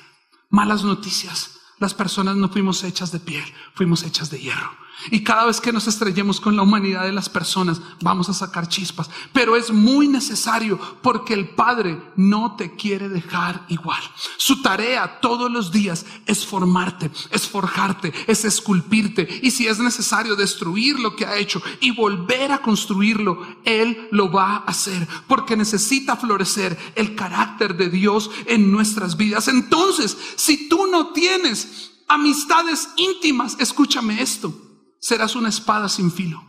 Malas 0.49 0.83
noticias. 0.83 1.57
Las 1.79 1.93
personas 1.93 2.35
no 2.35 2.49
fuimos 2.49 2.83
hechas 2.83 3.11
de 3.11 3.19
piel, 3.19 3.43
fuimos 3.73 4.03
hechas 4.03 4.29
de 4.29 4.39
hierro. 4.39 4.71
Y 5.09 5.23
cada 5.23 5.45
vez 5.45 5.59
que 5.59 5.73
nos 5.73 5.87
estrellemos 5.87 6.39
con 6.39 6.55
la 6.55 6.61
humanidad 6.61 7.05
de 7.05 7.11
las 7.11 7.29
personas, 7.29 7.81
vamos 8.01 8.29
a 8.29 8.33
sacar 8.33 8.67
chispas. 8.67 9.09
Pero 9.33 9.55
es 9.55 9.71
muy 9.71 10.07
necesario 10.07 10.79
porque 11.01 11.33
el 11.33 11.49
Padre 11.49 11.99
no 12.15 12.55
te 12.55 12.75
quiere 12.75 13.09
dejar 13.09 13.65
igual. 13.69 14.01
Su 14.37 14.61
tarea 14.61 15.19
todos 15.21 15.49
los 15.49 15.71
días 15.71 16.05
es 16.25 16.45
formarte, 16.45 17.09
es 17.31 17.47
forjarte, 17.47 18.13
es 18.27 18.45
esculpirte. 18.45 19.27
Y 19.41 19.51
si 19.51 19.67
es 19.67 19.79
necesario 19.79 20.35
destruir 20.35 20.99
lo 20.99 21.15
que 21.15 21.25
ha 21.25 21.37
hecho 21.37 21.61
y 21.79 21.91
volver 21.91 22.51
a 22.51 22.61
construirlo, 22.61 23.41
Él 23.63 24.07
lo 24.11 24.31
va 24.31 24.57
a 24.57 24.65
hacer 24.65 25.07
porque 25.27 25.57
necesita 25.57 26.15
florecer 26.15 26.77
el 26.95 27.15
carácter 27.15 27.75
de 27.75 27.89
Dios 27.89 28.29
en 28.45 28.71
nuestras 28.71 29.17
vidas. 29.17 29.47
Entonces, 29.47 30.17
si 30.35 30.69
tú 30.69 30.87
no 30.87 31.07
tienes 31.13 31.91
amistades 32.07 32.89
íntimas, 32.97 33.55
escúchame 33.59 34.21
esto 34.21 34.70
serás 35.01 35.35
una 35.35 35.49
espada 35.49 35.89
sin 35.89 36.11
filo. 36.11 36.41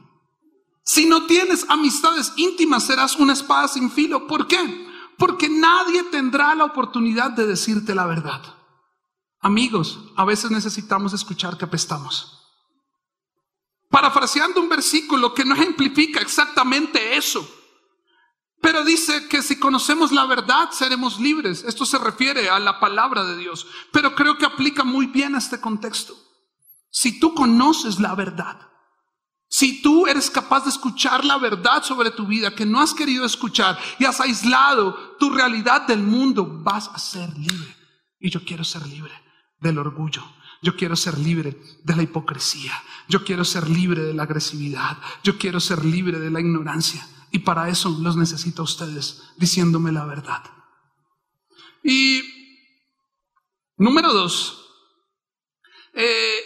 Si 0.84 1.06
no 1.06 1.26
tienes 1.26 1.64
amistades 1.68 2.32
íntimas, 2.36 2.86
serás 2.86 3.16
una 3.16 3.32
espada 3.32 3.66
sin 3.66 3.90
filo. 3.90 4.26
¿Por 4.26 4.46
qué? 4.46 4.86
Porque 5.16 5.48
nadie 5.48 6.04
tendrá 6.04 6.54
la 6.54 6.64
oportunidad 6.64 7.30
de 7.30 7.46
decirte 7.46 7.94
la 7.94 8.06
verdad. 8.06 8.42
Amigos, 9.40 9.98
a 10.16 10.24
veces 10.24 10.50
necesitamos 10.50 11.12
escuchar 11.12 11.56
que 11.56 11.64
apestamos. 11.64 12.38
Parafraseando 13.90 14.60
un 14.60 14.68
versículo 14.68 15.34
que 15.34 15.44
no 15.44 15.54
ejemplifica 15.56 16.20
exactamente 16.20 17.16
eso, 17.16 17.48
pero 18.60 18.84
dice 18.84 19.28
que 19.28 19.42
si 19.42 19.58
conocemos 19.58 20.12
la 20.12 20.24
verdad 20.26 20.70
seremos 20.70 21.18
libres. 21.18 21.64
Esto 21.64 21.84
se 21.84 21.98
refiere 21.98 22.48
a 22.48 22.58
la 22.58 22.78
palabra 22.78 23.24
de 23.24 23.36
Dios, 23.36 23.66
pero 23.92 24.14
creo 24.14 24.38
que 24.38 24.46
aplica 24.46 24.84
muy 24.84 25.06
bien 25.06 25.34
a 25.34 25.38
este 25.38 25.60
contexto. 25.60 26.21
Si 26.92 27.18
tú 27.18 27.35
conoces 27.35 27.98
la 27.98 28.14
verdad, 28.14 28.61
si 29.48 29.83
tú 29.83 30.07
eres 30.07 30.31
capaz 30.31 30.64
de 30.64 30.70
escuchar 30.70 31.24
la 31.24 31.38
verdad 31.38 31.83
sobre 31.83 32.11
tu 32.11 32.26
vida 32.26 32.55
que 32.55 32.66
no 32.66 32.81
has 32.81 32.94
querido 32.94 33.24
escuchar 33.24 33.78
y 33.98 34.05
has 34.05 34.20
aislado 34.20 35.16
tu 35.18 35.31
realidad 35.31 35.87
del 35.87 36.02
mundo, 36.02 36.61
vas 36.62 36.88
a 36.88 36.98
ser 36.98 37.37
libre. 37.37 37.74
Y 38.20 38.31
yo 38.31 38.44
quiero 38.44 38.62
ser 38.62 38.87
libre 38.87 39.12
del 39.59 39.78
orgullo. 39.78 40.22
Yo 40.62 40.76
quiero 40.76 40.94
ser 40.94 41.18
libre 41.18 41.59
de 41.83 41.96
la 41.96 42.02
hipocresía. 42.02 42.72
Yo 43.09 43.24
quiero 43.24 43.44
ser 43.44 43.68
libre 43.68 44.02
de 44.02 44.14
la 44.14 44.22
agresividad. 44.24 44.98
Yo 45.24 45.37
quiero 45.38 45.61
ser 45.61 45.85
libre 45.85 46.18
de 46.18 46.31
la 46.31 46.40
ignorancia. 46.40 47.07
Y 47.31 47.40
para 47.40 47.68
eso 47.68 47.90
los 48.00 48.16
necesito 48.16 48.62
a 48.62 48.64
ustedes 48.66 49.22
diciéndome 49.38 49.90
la 49.90 50.05
verdad. 50.05 50.42
Y 51.83 52.22
número 53.76 54.12
dos, 54.12 54.66
eh, 55.94 56.38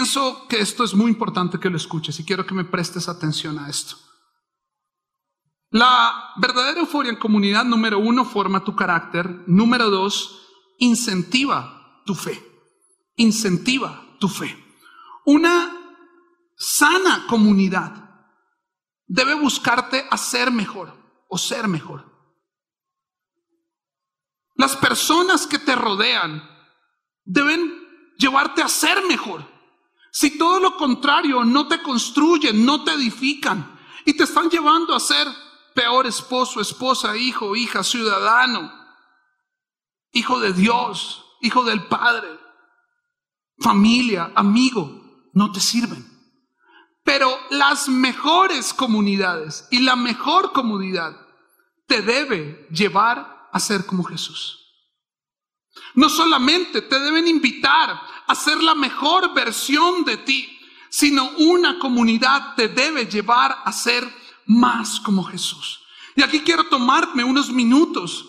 Pienso 0.00 0.48
que 0.48 0.60
esto 0.60 0.82
es 0.82 0.94
muy 0.94 1.10
importante 1.10 1.60
que 1.60 1.68
lo 1.68 1.76
escuches 1.76 2.18
y 2.18 2.24
quiero 2.24 2.46
que 2.46 2.54
me 2.54 2.64
prestes 2.64 3.06
atención 3.06 3.58
a 3.58 3.68
esto. 3.68 3.96
La 5.68 6.32
verdadera 6.36 6.80
euforia 6.80 7.10
en 7.12 7.18
comunidad, 7.18 7.66
número 7.66 7.98
uno, 7.98 8.24
forma 8.24 8.64
tu 8.64 8.74
carácter. 8.74 9.28
Número 9.46 9.90
dos, 9.90 10.40
incentiva 10.78 12.02
tu 12.06 12.14
fe. 12.14 12.42
Incentiva 13.16 14.16
tu 14.18 14.30
fe. 14.30 14.56
Una 15.26 15.70
sana 16.56 17.26
comunidad 17.28 18.24
debe 19.06 19.34
buscarte 19.34 20.06
a 20.10 20.16
ser 20.16 20.50
mejor 20.50 20.94
o 21.28 21.36
ser 21.36 21.68
mejor. 21.68 22.10
Las 24.54 24.76
personas 24.76 25.46
que 25.46 25.58
te 25.58 25.74
rodean 25.74 26.42
deben 27.22 28.14
llevarte 28.16 28.62
a 28.62 28.68
ser 28.68 29.02
mejor. 29.06 29.49
Si 30.12 30.36
todo 30.36 30.58
lo 30.60 30.76
contrario 30.76 31.44
no 31.44 31.68
te 31.68 31.82
construyen, 31.82 32.64
no 32.64 32.84
te 32.84 32.92
edifican 32.92 33.78
y 34.04 34.14
te 34.14 34.24
están 34.24 34.50
llevando 34.50 34.94
a 34.94 35.00
ser 35.00 35.26
peor 35.74 36.06
esposo, 36.06 36.60
esposa, 36.60 37.16
hijo, 37.16 37.54
hija, 37.54 37.84
ciudadano, 37.84 38.72
hijo 40.12 40.40
de 40.40 40.52
Dios, 40.52 41.24
hijo 41.40 41.64
del 41.64 41.86
Padre, 41.86 42.28
familia, 43.58 44.32
amigo, 44.34 45.30
no 45.32 45.52
te 45.52 45.60
sirven. 45.60 46.06
Pero 47.04 47.30
las 47.50 47.88
mejores 47.88 48.74
comunidades 48.74 49.66
y 49.70 49.80
la 49.80 49.96
mejor 49.96 50.52
comunidad 50.52 51.16
te 51.86 52.02
debe 52.02 52.68
llevar 52.70 53.48
a 53.52 53.60
ser 53.60 53.86
como 53.86 54.04
Jesús. 54.04 54.58
No 55.94 56.08
solamente 56.08 56.82
te 56.82 57.00
deben 57.00 57.26
invitar 57.26 58.00
a 58.30 58.34
ser 58.36 58.62
la 58.62 58.76
mejor 58.76 59.34
versión 59.34 60.04
de 60.04 60.16
ti, 60.18 60.48
sino 60.88 61.30
una 61.38 61.80
comunidad 61.80 62.54
te 62.54 62.68
debe 62.68 63.06
llevar 63.06 63.58
a 63.64 63.72
ser 63.72 64.06
más 64.46 65.00
como 65.00 65.24
Jesús. 65.24 65.80
Y 66.14 66.22
aquí 66.22 66.40
quiero 66.40 66.68
tomarme 66.68 67.24
unos 67.24 67.50
minutos 67.50 68.26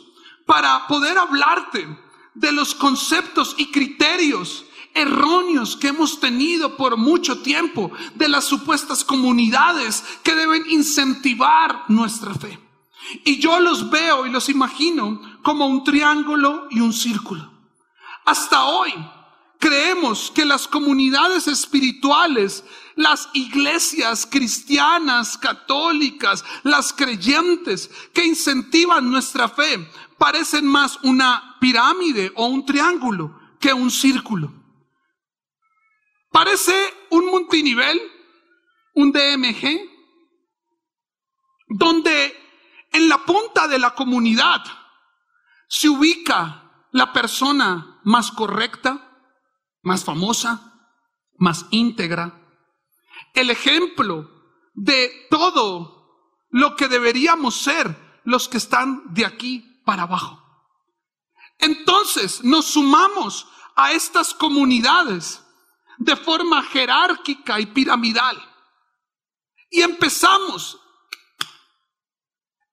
para 0.47 0.87
poder 0.87 1.19
hablarte 1.19 1.87
de 2.33 2.51
los 2.51 2.73
conceptos 2.73 3.53
y 3.57 3.67
criterios 3.67 4.65
erróneos 4.95 5.77
que 5.77 5.89
hemos 5.89 6.19
tenido 6.19 6.77
por 6.77 6.97
mucho 6.97 7.41
tiempo 7.43 7.91
de 8.15 8.27
las 8.27 8.45
supuestas 8.45 9.03
comunidades 9.03 10.03
que 10.23 10.33
deben 10.33 10.63
incentivar 10.69 11.85
nuestra 11.89 12.33
fe. 12.33 12.59
Y 13.23 13.37
yo 13.37 13.59
los 13.59 13.89
veo 13.91 14.25
y 14.25 14.31
los 14.31 14.49
imagino 14.49 15.21
como 15.43 15.67
un 15.67 15.83
triángulo 15.83 16.67
y 16.71 16.79
un 16.79 16.91
círculo. 16.91 17.51
Hasta 18.25 18.63
hoy 18.65 18.93
creemos 19.61 20.31
que 20.31 20.43
las 20.43 20.67
comunidades 20.67 21.47
espirituales, 21.47 22.65
las 22.95 23.29
iglesias 23.33 24.27
cristianas, 24.29 25.37
católicas, 25.37 26.43
las 26.63 26.91
creyentes 26.91 27.89
que 28.11 28.25
incentivan 28.25 29.09
nuestra 29.11 29.47
fe, 29.47 29.87
parecen 30.17 30.65
más 30.65 30.97
una 31.03 31.57
pirámide 31.61 32.33
o 32.35 32.47
un 32.47 32.65
triángulo 32.65 33.39
que 33.59 33.71
un 33.71 33.91
círculo. 33.91 34.51
Parece 36.31 36.73
un 37.11 37.27
multinivel, 37.27 38.01
un 38.95 39.11
DMG, 39.11 39.79
donde 41.67 42.35
en 42.91 43.07
la 43.07 43.23
punta 43.23 43.67
de 43.67 43.77
la 43.77 43.93
comunidad 43.93 44.63
se 45.67 45.87
ubica 45.87 46.87
la 46.91 47.13
persona 47.13 47.99
más 48.03 48.31
correcta, 48.31 49.10
más 49.81 50.03
famosa, 50.03 50.89
más 51.37 51.65
íntegra, 51.71 52.39
el 53.33 53.49
ejemplo 53.49 54.29
de 54.73 55.27
todo 55.29 56.45
lo 56.49 56.75
que 56.75 56.87
deberíamos 56.87 57.55
ser 57.55 58.21
los 58.23 58.47
que 58.47 58.57
están 58.57 59.13
de 59.13 59.25
aquí 59.25 59.81
para 59.85 60.03
abajo. 60.03 60.41
Entonces 61.57 62.43
nos 62.43 62.65
sumamos 62.65 63.47
a 63.75 63.93
estas 63.93 64.33
comunidades 64.33 65.43
de 65.97 66.15
forma 66.15 66.61
jerárquica 66.63 67.59
y 67.59 67.67
piramidal 67.67 68.37
y 69.69 69.81
empezamos 69.81 70.79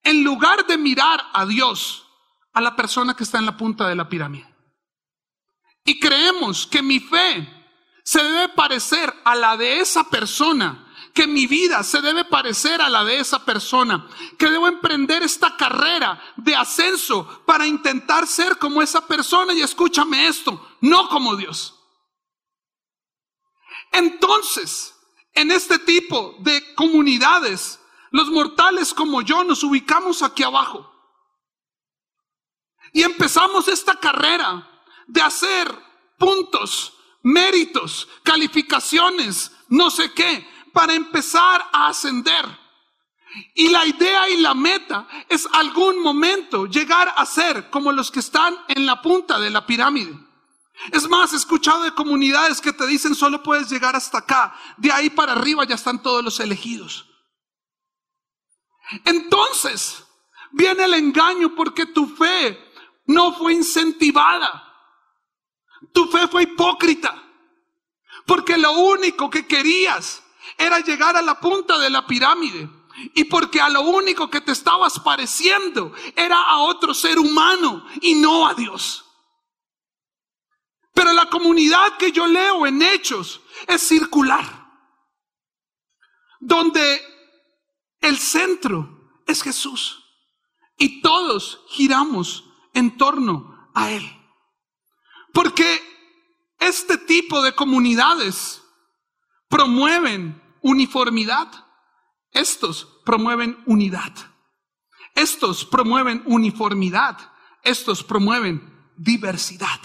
en 0.03 0.23
lugar 0.23 0.65
de 0.65 0.77
mirar 0.77 1.23
a 1.33 1.45
Dios, 1.45 2.05
a 2.53 2.61
la 2.61 2.75
persona 2.75 3.15
que 3.15 3.23
está 3.23 3.37
en 3.37 3.45
la 3.45 3.55
punta 3.57 3.87
de 3.87 3.95
la 3.95 4.09
pirámide. 4.09 4.48
Y 5.89 5.99
creemos 5.99 6.67
que 6.67 6.83
mi 6.83 6.99
fe 6.99 7.51
se 8.03 8.21
debe 8.21 8.49
parecer 8.49 9.11
a 9.23 9.33
la 9.33 9.57
de 9.57 9.79
esa 9.79 10.07
persona, 10.07 10.87
que 11.15 11.25
mi 11.25 11.47
vida 11.47 11.81
se 11.81 11.99
debe 11.99 12.25
parecer 12.25 12.79
a 12.79 12.89
la 12.89 13.03
de 13.03 13.17
esa 13.17 13.43
persona, 13.43 14.07
que 14.37 14.51
debo 14.51 14.67
emprender 14.67 15.23
esta 15.23 15.57
carrera 15.57 16.21
de 16.37 16.55
ascenso 16.55 17.41
para 17.43 17.65
intentar 17.65 18.27
ser 18.27 18.59
como 18.59 18.83
esa 18.83 19.07
persona 19.07 19.51
y 19.51 19.61
escúchame 19.61 20.27
esto, 20.27 20.63
no 20.81 21.09
como 21.09 21.35
Dios. 21.35 21.73
Entonces, 23.91 24.93
en 25.33 25.49
este 25.49 25.79
tipo 25.79 26.35
de 26.41 26.75
comunidades, 26.75 27.79
los 28.11 28.29
mortales 28.29 28.93
como 28.93 29.23
yo 29.23 29.43
nos 29.43 29.63
ubicamos 29.63 30.21
aquí 30.21 30.43
abajo. 30.43 30.87
Y 32.93 33.01
empezamos 33.01 33.67
esta 33.67 33.99
carrera 33.99 34.68
de 35.09 35.21
hacer 35.21 35.67
puntos, 36.17 36.93
méritos, 37.23 38.07
calificaciones, 38.23 39.51
no 39.67 39.89
sé 39.89 40.13
qué, 40.13 40.47
para 40.71 40.93
empezar 40.93 41.67
a 41.71 41.87
ascender. 41.87 42.45
Y 43.53 43.69
la 43.69 43.85
idea 43.85 44.29
y 44.29 44.37
la 44.37 44.53
meta 44.53 45.07
es 45.27 45.47
algún 45.53 46.01
momento 46.01 46.65
llegar 46.65 47.13
a 47.15 47.25
ser 47.25 47.69
como 47.69 47.91
los 47.91 48.09
que 48.11 48.19
están 48.19 48.55
en 48.67 48.85
la 48.85 49.01
punta 49.01 49.39
de 49.39 49.49
la 49.49 49.65
pirámide. 49.65 50.17
Es 50.91 51.07
más, 51.09 51.33
he 51.33 51.35
escuchado 51.35 51.83
de 51.83 51.93
comunidades 51.93 52.61
que 52.61 52.73
te 52.73 52.87
dicen 52.87 53.13
solo 53.13 53.43
puedes 53.43 53.69
llegar 53.69 53.95
hasta 53.95 54.19
acá, 54.19 54.55
de 54.77 54.91
ahí 54.91 55.09
para 55.09 55.33
arriba 55.33 55.65
ya 55.65 55.75
están 55.75 56.01
todos 56.01 56.23
los 56.23 56.39
elegidos. 56.39 57.05
Entonces 59.05 60.03
viene 60.51 60.85
el 60.85 60.93
engaño 60.95 61.53
porque 61.55 61.85
tu 61.85 62.07
fe 62.07 62.57
no 63.05 63.33
fue 63.33 63.53
incentivada. 63.53 64.68
Tu 65.93 66.07
fe 66.07 66.27
fue 66.27 66.43
hipócrita. 66.43 67.15
porque 68.25 68.57
lo 68.57 68.73
único 68.73 69.27
que 69.29 69.47
querías 69.47 70.23
era 70.57 70.79
llegar 70.81 71.17
a 71.17 71.21
la 71.21 71.39
punta 71.39 71.79
de 71.79 71.89
la 71.89 72.05
pirámide. 72.05 72.69
Y 73.15 73.23
porque 73.23 73.61
a 73.61 73.69
lo 73.69 73.81
único 73.81 74.29
que 74.29 74.41
te 74.41 74.51
estabas 74.51 74.99
pareciendo 74.99 75.93
era 76.15 76.39
a 76.39 76.59
otro 76.59 76.93
ser 76.93 77.17
humano 77.17 77.85
y 78.01 78.15
no 78.15 78.45
a 78.45 78.53
Dios. 78.53 79.05
Pero 80.93 81.13
la 81.13 81.29
comunidad 81.29 81.97
que 81.97 82.11
yo 82.11 82.27
leo 82.27 82.67
en 82.67 82.81
Hechos 82.81 83.41
es 83.67 83.81
circular, 83.81 84.67
donde 86.39 87.01
el 88.01 88.17
centro 88.17 89.21
es 89.25 89.41
Jesús 89.41 90.03
y 90.77 91.01
todos 91.01 91.61
giramos 91.69 92.43
en 92.73 92.97
torno 92.97 93.69
a 93.73 93.91
Él. 93.91 94.18
Porque 95.33 95.81
este 96.59 96.97
tipo 96.97 97.41
de 97.41 97.53
comunidades 97.53 98.61
promueven 99.47 100.41
uniformidad. 100.61 101.47
Estos 102.31 102.87
promueven 103.05 103.57
unidad. 103.65 104.13
Estos 105.15 105.65
promueven 105.65 106.23
uniformidad. 106.25 107.17
Estos 107.63 108.03
promueven 108.03 108.91
diversidad. 108.97 109.79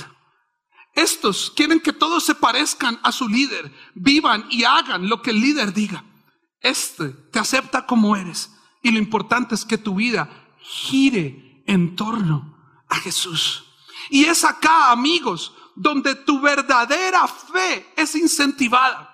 Estos 0.95 1.51
quieren 1.51 1.81
que 1.81 1.93
todos 1.93 2.25
se 2.25 2.37
parezcan 2.37 3.01
a 3.03 3.11
su 3.11 3.29
líder, 3.29 3.73
vivan 3.95 4.47
y 4.49 4.63
hagan 4.63 5.09
lo 5.09 5.23
que 5.23 5.31
el 5.31 5.41
líder 5.41 5.73
diga. 5.73 6.05
Este 6.61 7.09
te 7.09 7.39
acepta 7.41 7.85
como 7.85 8.17
eres 8.17 8.51
y 8.83 8.93
lo 8.93 8.99
importante 8.99 9.55
es 9.55 9.65
que 9.65 9.77
tu 9.77 9.97
vida 9.97 10.29
gire 10.61 11.65
en 11.67 11.97
torno 11.97 12.57
a 12.89 12.97
Jesús. 12.97 13.64
Y 14.11 14.25
es 14.25 14.45
acá, 14.45 14.91
amigos, 14.91 15.53
donde 15.75 16.15
tu 16.15 16.41
verdadera 16.41 17.27
fe 17.27 17.93
es 17.97 18.15
incentivada. 18.15 19.11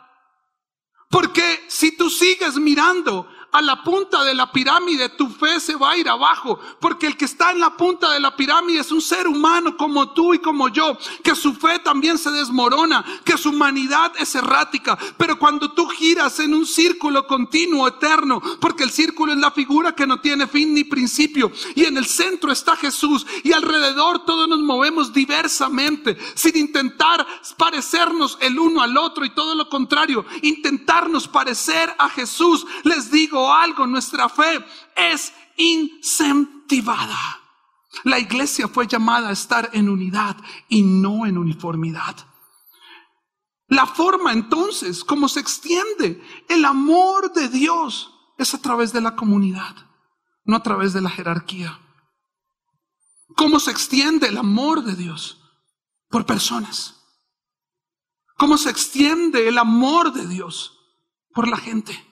Porque 1.09 1.65
si 1.69 1.97
tú 1.97 2.09
sigues 2.09 2.57
mirando 2.57 3.27
a 3.53 3.61
la 3.61 3.83
punta 3.83 4.23
de 4.25 4.35
la 4.35 4.53
pirámide, 4.53 5.09
tu 5.11 5.29
fe 5.29 5.59
se 5.61 5.75
va 5.75 5.91
a 5.91 5.97
ir 5.97 6.09
abajo, 6.09 6.59
porque 6.81 7.07
el 7.07 7.17
que 7.17 7.25
está 7.25 7.51
en 7.51 7.61
la 7.61 7.77
punta 7.77 8.13
de 8.13 8.21
la 8.21 8.37
pirámide 8.37 8.81
es 8.81 8.93
un 8.93 9.01
ser 9.01 9.27
humano 9.27 9.77
como 9.77 10.13
tú 10.13 10.35
y 10.35 10.39
como 10.39 10.69
yo, 10.69 10.97
que 11.23 11.35
su 11.35 11.55
fe 11.55 11.81
también 11.81 12.19
se 12.19 12.31
desmorona, 12.31 13.05
que 13.25 13.37
su 13.37 13.51
humanidad 13.51 14.13
es 14.19 14.35
errática, 14.35 14.97
pero 15.17 15.39
cuando 15.39 15.73
tú 15.73 15.89
giras 15.89 16.39
en 16.39 16.55
un 16.55 16.67
círculo 16.67 17.27
continuo, 17.27 17.89
eterno, 17.89 18.41
el 18.83 18.91
círculo 18.91 19.33
es 19.33 19.39
la 19.39 19.51
figura 19.51 19.95
que 19.95 20.07
no 20.07 20.21
tiene 20.21 20.47
fin 20.47 20.75
ni 20.75 20.85
principio, 20.85 21.53
y 21.75 21.85
en 21.85 21.97
el 21.97 22.07
centro 22.07 22.53
está 22.53 22.77
Jesús, 22.77 23.27
y 23.43 23.53
alrededor 23.53 24.25
todos 24.25 24.49
nos 24.49 24.61
movemos 24.61 25.13
diversamente, 25.13 26.17
sin 26.35 26.57
intentar 26.57 27.27
parecernos 27.57 28.39
el 28.41 28.59
uno 28.59 28.83
al 28.83 28.97
otro 28.97 29.25
y 29.25 29.35
todo 29.35 29.55
lo 29.55 29.69
contrario, 29.69 30.25
intentarnos 30.43 31.29
parecer 31.29 31.95
a 31.99 32.09
Jesús, 32.09 32.67
les 32.85 33.11
digo, 33.11 33.53
algo, 33.53 33.87
nuestra 33.87 34.29
fe 34.29 34.65
es 34.97 35.33
incentivada. 35.57 37.41
La 38.05 38.19
iglesia 38.19 38.69
fue 38.69 38.87
llamada 38.87 39.29
a 39.29 39.33
estar 39.33 39.71
en 39.73 39.89
unidad 39.89 40.37
y 40.69 40.83
no 40.83 41.27
en 41.27 41.37
uniformidad. 41.37 42.17
La 43.71 43.87
forma 43.87 44.33
entonces 44.33 45.05
como 45.05 45.29
se 45.29 45.41
extiende 45.41 46.21
el 46.49 46.65
amor 46.65 47.33
de 47.33 47.49
Dios 47.49 48.10
es 48.41 48.55
a 48.55 48.59
través 48.59 48.93
de 48.93 49.03
la 49.03 49.17
comunidad, 49.17 49.77
no 50.45 50.57
a 50.57 50.63
través 50.63 50.93
de 50.95 51.03
la 51.03 51.11
jerarquía. 51.11 51.79
¿Cómo 53.37 53.61
se 53.61 53.71
extiende 53.71 54.29
el 54.29 54.39
amor 54.39 54.83
de 54.83 54.97
Dios? 54.97 55.39
Por 56.09 56.25
personas. 56.25 56.97
¿Cómo 58.37 58.57
se 58.57 58.71
extiende 58.71 59.47
el 59.47 59.59
amor 59.59 60.13
de 60.13 60.27
Dios? 60.27 60.79
Por 61.35 61.49
la 61.49 61.59
gente. 61.59 62.07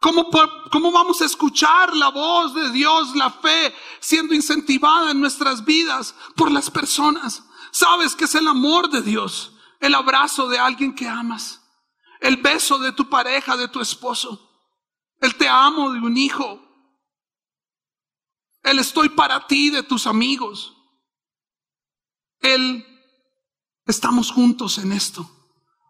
¿Cómo, 0.00 0.30
¿Cómo, 0.72 0.90
vamos 0.90 1.20
a 1.20 1.26
escuchar 1.26 1.94
la 1.94 2.08
voz 2.08 2.54
de 2.54 2.70
Dios, 2.70 3.14
la 3.14 3.30
fe, 3.30 3.74
siendo 4.00 4.34
incentivada 4.34 5.10
en 5.10 5.20
nuestras 5.20 5.62
vidas 5.66 6.14
por 6.34 6.50
las 6.50 6.70
personas? 6.70 7.44
Sabes 7.70 8.16
que 8.16 8.24
es 8.24 8.34
el 8.34 8.48
amor 8.48 8.88
de 8.88 9.02
Dios, 9.02 9.52
el 9.80 9.94
abrazo 9.94 10.48
de 10.48 10.58
alguien 10.58 10.94
que 10.94 11.06
amas, 11.06 11.60
el 12.20 12.38
beso 12.38 12.78
de 12.78 12.92
tu 12.92 13.10
pareja, 13.10 13.58
de 13.58 13.68
tu 13.68 13.80
esposo, 13.80 14.49
el 15.20 15.34
te 15.36 15.48
amo 15.48 15.92
de 15.92 16.00
un 16.00 16.16
hijo, 16.16 16.60
el 18.62 18.78
estoy 18.78 19.10
para 19.10 19.46
ti 19.46 19.70
de 19.70 19.82
tus 19.82 20.06
amigos, 20.06 20.74
el 22.40 22.86
estamos 23.86 24.30
juntos 24.30 24.78
en 24.78 24.92
esto. 24.92 25.28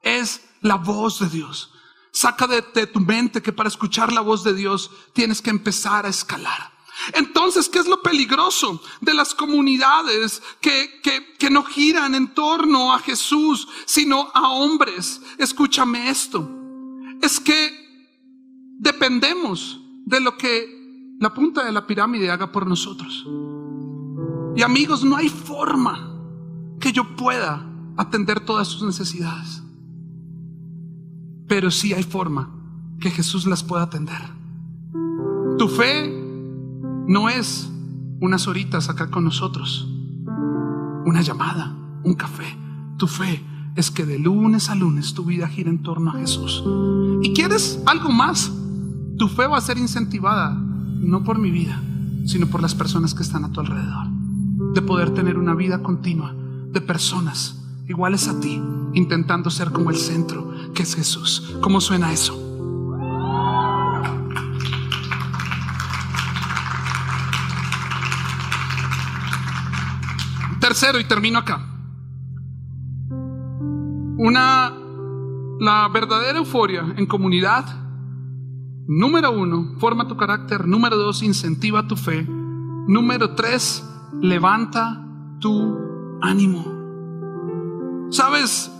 Es 0.02 0.42
la 0.62 0.76
voz 0.76 1.20
de 1.20 1.28
Dios. 1.28 1.72
Saca 2.12 2.46
de, 2.46 2.62
tu 2.62 3.00
mente 3.00 3.40
que 3.40 3.52
para 3.52 3.68
escuchar 3.68 4.12
la 4.12 4.20
voz 4.20 4.42
de 4.42 4.54
Dios 4.54 4.90
tienes 5.12 5.40
que 5.40 5.50
empezar 5.50 6.06
a 6.06 6.08
escalar. 6.08 6.72
Entonces, 7.12 7.68
¿qué 7.68 7.78
es 7.78 7.86
lo 7.86 8.02
peligroso 8.02 8.82
de 9.00 9.14
las 9.14 9.34
comunidades 9.34 10.42
que, 10.60 11.00
que, 11.02 11.34
que, 11.38 11.50
no 11.50 11.62
giran 11.62 12.14
en 12.14 12.34
torno 12.34 12.92
a 12.92 12.98
Jesús, 12.98 13.68
sino 13.86 14.30
a 14.34 14.50
hombres? 14.50 15.20
Escúchame 15.38 16.10
esto. 16.10 16.48
Es 17.22 17.38
que 17.38 17.79
dependemos 18.80 19.80
de 20.04 20.20
lo 20.20 20.36
que 20.36 21.16
la 21.20 21.32
punta 21.32 21.64
de 21.64 21.72
la 21.72 21.86
pirámide 21.86 22.30
haga 22.30 22.50
por 22.50 22.66
nosotros. 22.66 23.26
Y 24.56 24.62
amigos, 24.62 25.04
no 25.04 25.16
hay 25.16 25.28
forma 25.28 26.16
que 26.80 26.92
yo 26.92 27.16
pueda 27.16 27.66
atender 27.96 28.40
todas 28.40 28.66
sus 28.66 28.82
necesidades 28.82 29.62
pero 31.50 31.72
sí 31.72 31.92
hay 31.92 32.04
forma 32.04 32.48
que 33.00 33.10
Jesús 33.10 33.44
las 33.44 33.64
pueda 33.64 33.82
atender. 33.82 34.20
Tu 35.58 35.66
fe 35.66 36.08
no 37.08 37.28
es 37.28 37.68
unas 38.20 38.46
horitas 38.46 38.88
acá 38.88 39.10
con 39.10 39.24
nosotros, 39.24 39.92
una 41.04 41.22
llamada, 41.22 41.76
un 42.04 42.14
café. 42.14 42.56
Tu 42.98 43.08
fe 43.08 43.44
es 43.74 43.90
que 43.90 44.06
de 44.06 44.20
lunes 44.20 44.70
a 44.70 44.76
lunes 44.76 45.12
tu 45.12 45.24
vida 45.24 45.48
gira 45.48 45.70
en 45.70 45.82
torno 45.82 46.12
a 46.12 46.20
Jesús. 46.20 46.62
¿Y 47.20 47.32
quieres 47.32 47.82
algo 47.84 48.10
más? 48.10 48.52
Tu 49.20 49.28
fe 49.28 49.46
va 49.46 49.58
a 49.58 49.60
ser 49.60 49.76
incentivada 49.76 50.48
no 50.54 51.24
por 51.24 51.38
mi 51.38 51.50
vida, 51.50 51.78
sino 52.24 52.46
por 52.46 52.62
las 52.62 52.74
personas 52.74 53.12
que 53.12 53.22
están 53.22 53.44
a 53.44 53.52
tu 53.52 53.60
alrededor. 53.60 54.06
De 54.72 54.80
poder 54.80 55.10
tener 55.10 55.36
una 55.36 55.54
vida 55.54 55.82
continua 55.82 56.34
de 56.72 56.80
personas 56.80 57.62
iguales 57.86 58.28
a 58.28 58.40
ti, 58.40 58.62
intentando 58.94 59.50
ser 59.50 59.72
como 59.72 59.90
el 59.90 59.96
centro, 59.96 60.50
que 60.72 60.84
es 60.84 60.96
Jesús. 60.96 61.54
¿Cómo 61.60 61.82
suena 61.82 62.14
eso? 62.14 62.34
Tercero, 70.60 70.98
y 70.98 71.04
termino 71.04 71.40
acá. 71.40 71.60
Una, 74.16 74.72
la 75.60 75.90
verdadera 75.92 76.38
euforia 76.38 76.94
en 76.96 77.04
comunidad, 77.04 77.80
número 78.90 79.30
uno, 79.30 79.76
forma 79.78 80.08
tu 80.08 80.16
carácter. 80.16 80.66
Número 80.66 80.96
dos, 80.96 81.22
incentiva 81.22 81.86
tu 81.86 81.96
fe. 81.96 82.26
Número 82.88 83.36
tres, 83.36 83.84
levanta 84.20 85.00
tu 85.38 85.78
ánimo. 86.20 86.64
Sabes, 88.10 88.70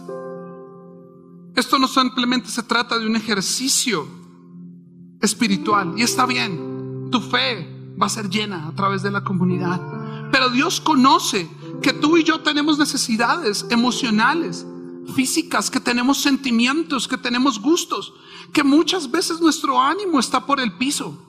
esto 1.54 1.78
no 1.78 1.86
simplemente 1.86 2.48
se 2.48 2.64
trata 2.64 2.98
de 2.98 3.06
un 3.06 3.14
ejercicio 3.14 4.06
espiritual 5.20 5.94
y 5.96 6.02
está 6.02 6.26
bien, 6.26 7.08
tu 7.10 7.20
fe 7.20 7.92
va 8.00 8.06
a 8.06 8.08
ser 8.08 8.28
llena 8.28 8.66
a 8.66 8.72
través 8.72 9.02
de 9.02 9.10
la 9.10 9.22
comunidad, 9.22 9.80
pero 10.32 10.48
Dios 10.48 10.80
conoce 10.80 11.48
que 11.82 11.92
tú 11.92 12.16
y 12.16 12.24
yo 12.24 12.40
tenemos 12.40 12.78
necesidades 12.78 13.66
emocionales, 13.70 14.66
físicas, 15.10 15.70
que 15.70 15.80
tenemos 15.80 16.18
sentimientos, 16.18 17.06
que 17.06 17.18
tenemos 17.18 17.60
gustos, 17.60 18.12
que 18.52 18.64
muchas 18.64 19.10
veces 19.10 19.40
nuestro 19.40 19.80
ánimo 19.80 20.18
está 20.18 20.46
por 20.46 20.60
el 20.60 20.72
piso. 20.72 21.26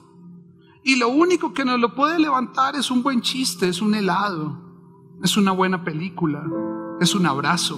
Y 0.84 0.96
lo 0.96 1.08
único 1.08 1.52
que 1.52 1.64
nos 1.64 1.78
lo 1.78 1.94
puede 1.94 2.18
levantar 2.18 2.74
es 2.76 2.90
un 2.90 3.02
buen 3.02 3.20
chiste, 3.20 3.68
es 3.68 3.80
un 3.80 3.94
helado, 3.94 4.58
es 5.22 5.36
una 5.36 5.52
buena 5.52 5.84
película, 5.84 6.44
es 7.00 7.14
un 7.14 7.26
abrazo, 7.26 7.76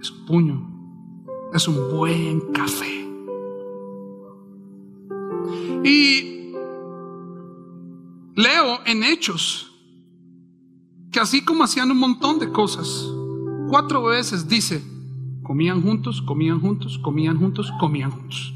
es 0.00 0.10
un 0.10 0.26
puño, 0.26 0.70
es 1.54 1.66
un 1.68 1.90
buen 1.96 2.40
café. 2.52 3.08
Y 5.84 6.52
leo 8.34 8.80
en 8.84 9.02
Hechos 9.04 9.72
que 11.10 11.20
así 11.20 11.42
como 11.42 11.64
hacían 11.64 11.90
un 11.90 11.98
montón 11.98 12.38
de 12.38 12.52
cosas, 12.52 13.08
cuatro 13.68 14.02
veces 14.04 14.48
dice, 14.48 14.82
comían 15.42 15.82
juntos, 15.82 16.22
comían 16.22 16.60
juntos, 16.60 16.98
comían 16.98 17.38
juntos, 17.38 17.72
comían 17.78 18.10
juntos. 18.10 18.54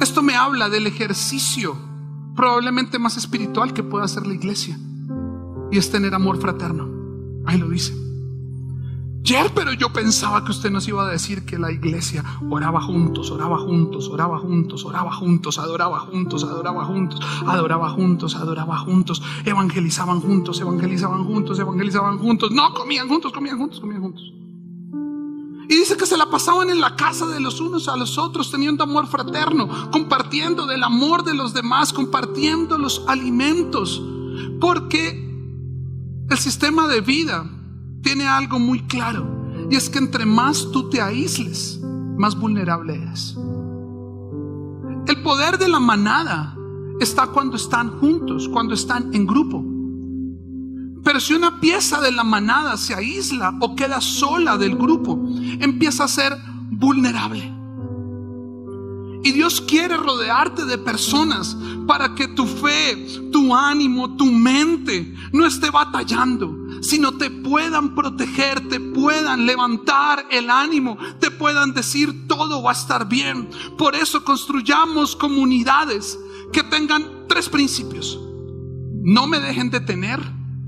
Esto 0.00 0.22
me 0.22 0.34
habla 0.34 0.68
del 0.68 0.86
ejercicio 0.86 1.76
probablemente 2.34 2.98
más 2.98 3.16
espiritual 3.16 3.74
que 3.74 3.82
pueda 3.82 4.04
hacer 4.04 4.26
la 4.26 4.34
iglesia 4.34 4.78
y 5.70 5.78
es 5.78 5.90
tener 5.90 6.14
amor 6.14 6.40
fraterno. 6.40 6.88
Ahí 7.46 7.58
lo 7.58 7.68
dice. 7.68 8.09
Ayer, 9.22 9.52
pero 9.54 9.72
yo 9.74 9.92
pensaba 9.92 10.44
que 10.44 10.50
usted 10.50 10.70
nos 10.70 10.88
iba 10.88 11.06
a 11.06 11.10
decir 11.10 11.44
que 11.44 11.58
la 11.58 11.70
iglesia 11.70 12.24
oraba 12.48 12.80
juntos, 12.80 13.30
oraba 13.30 13.58
juntos, 13.58 14.08
oraba 14.08 14.38
juntos, 14.38 14.84
oraba 14.84 15.12
juntos, 15.12 15.58
adoraba 15.58 16.00
juntos, 16.00 16.42
adoraba 16.42 16.84
juntos, 16.84 17.20
adoraba 17.46 17.90
juntos, 17.90 18.34
adoraba 18.34 18.78
juntos, 18.78 19.22
evangelizaban 19.44 20.20
juntos, 20.20 20.60
evangelizaban 20.60 21.24
juntos, 21.24 21.58
evangelizaban 21.58 22.18
juntos. 22.18 22.50
No, 22.50 22.72
comían 22.74 23.08
juntos, 23.08 23.32
comían 23.32 23.58
juntos, 23.58 23.78
comían 23.78 24.02
juntos. 24.02 24.32
Y 25.68 25.76
dice 25.76 25.96
que 25.96 26.06
se 26.06 26.16
la 26.16 26.28
pasaban 26.28 26.70
en 26.70 26.80
la 26.80 26.96
casa 26.96 27.26
de 27.26 27.38
los 27.38 27.60
unos 27.60 27.86
a 27.88 27.96
los 27.96 28.18
otros, 28.18 28.50
teniendo 28.50 28.82
amor 28.82 29.06
fraterno, 29.06 29.68
compartiendo 29.92 30.66
del 30.66 30.82
amor 30.82 31.22
de 31.22 31.34
los 31.34 31.54
demás, 31.54 31.92
compartiendo 31.92 32.78
los 32.78 33.04
alimentos. 33.06 34.02
Porque 34.60 35.30
el 36.28 36.38
sistema 36.38 36.88
de 36.88 37.00
vida 37.00 37.48
tiene 38.02 38.26
algo 38.26 38.58
muy 38.58 38.82
claro. 38.82 39.26
Y 39.70 39.76
es 39.76 39.88
que 39.88 39.98
entre 39.98 40.26
más 40.26 40.70
tú 40.72 40.88
te 40.90 41.00
aísles, 41.00 41.80
más 42.16 42.38
vulnerable 42.38 42.94
eres. 42.94 43.36
El 45.06 45.22
poder 45.22 45.58
de 45.58 45.68
la 45.68 45.80
manada 45.80 46.56
está 47.00 47.26
cuando 47.28 47.56
están 47.56 47.98
juntos, 47.98 48.48
cuando 48.48 48.74
están 48.74 49.14
en 49.14 49.26
grupo. 49.26 49.64
Pero 51.02 51.18
si 51.18 51.34
una 51.34 51.60
pieza 51.60 52.00
de 52.00 52.12
la 52.12 52.24
manada 52.24 52.76
se 52.76 52.94
aísla 52.94 53.56
o 53.60 53.74
queda 53.74 54.00
sola 54.00 54.58
del 54.58 54.76
grupo, 54.76 55.18
empieza 55.58 56.04
a 56.04 56.08
ser 56.08 56.36
vulnerable. 56.70 57.59
Y 59.22 59.32
Dios 59.32 59.60
quiere 59.60 59.96
rodearte 59.96 60.64
de 60.64 60.78
personas 60.78 61.56
para 61.86 62.14
que 62.14 62.28
tu 62.28 62.46
fe, 62.46 62.96
tu 63.30 63.54
ánimo, 63.54 64.16
tu 64.16 64.26
mente 64.26 65.14
no 65.32 65.46
esté 65.46 65.70
batallando, 65.70 66.56
sino 66.80 67.12
te 67.12 67.30
puedan 67.30 67.94
proteger, 67.94 68.68
te 68.68 68.80
puedan 68.80 69.44
levantar 69.44 70.26
el 70.30 70.48
ánimo, 70.48 70.96
te 71.18 71.30
puedan 71.30 71.74
decir 71.74 72.26
todo 72.26 72.62
va 72.62 72.70
a 72.70 72.74
estar 72.74 73.08
bien. 73.08 73.50
Por 73.76 73.94
eso 73.94 74.24
construyamos 74.24 75.16
comunidades 75.16 76.18
que 76.52 76.62
tengan 76.62 77.26
tres 77.28 77.48
principios. 77.48 78.18
No 79.02 79.26
me 79.26 79.40
dejen 79.40 79.70
detener, 79.70 80.20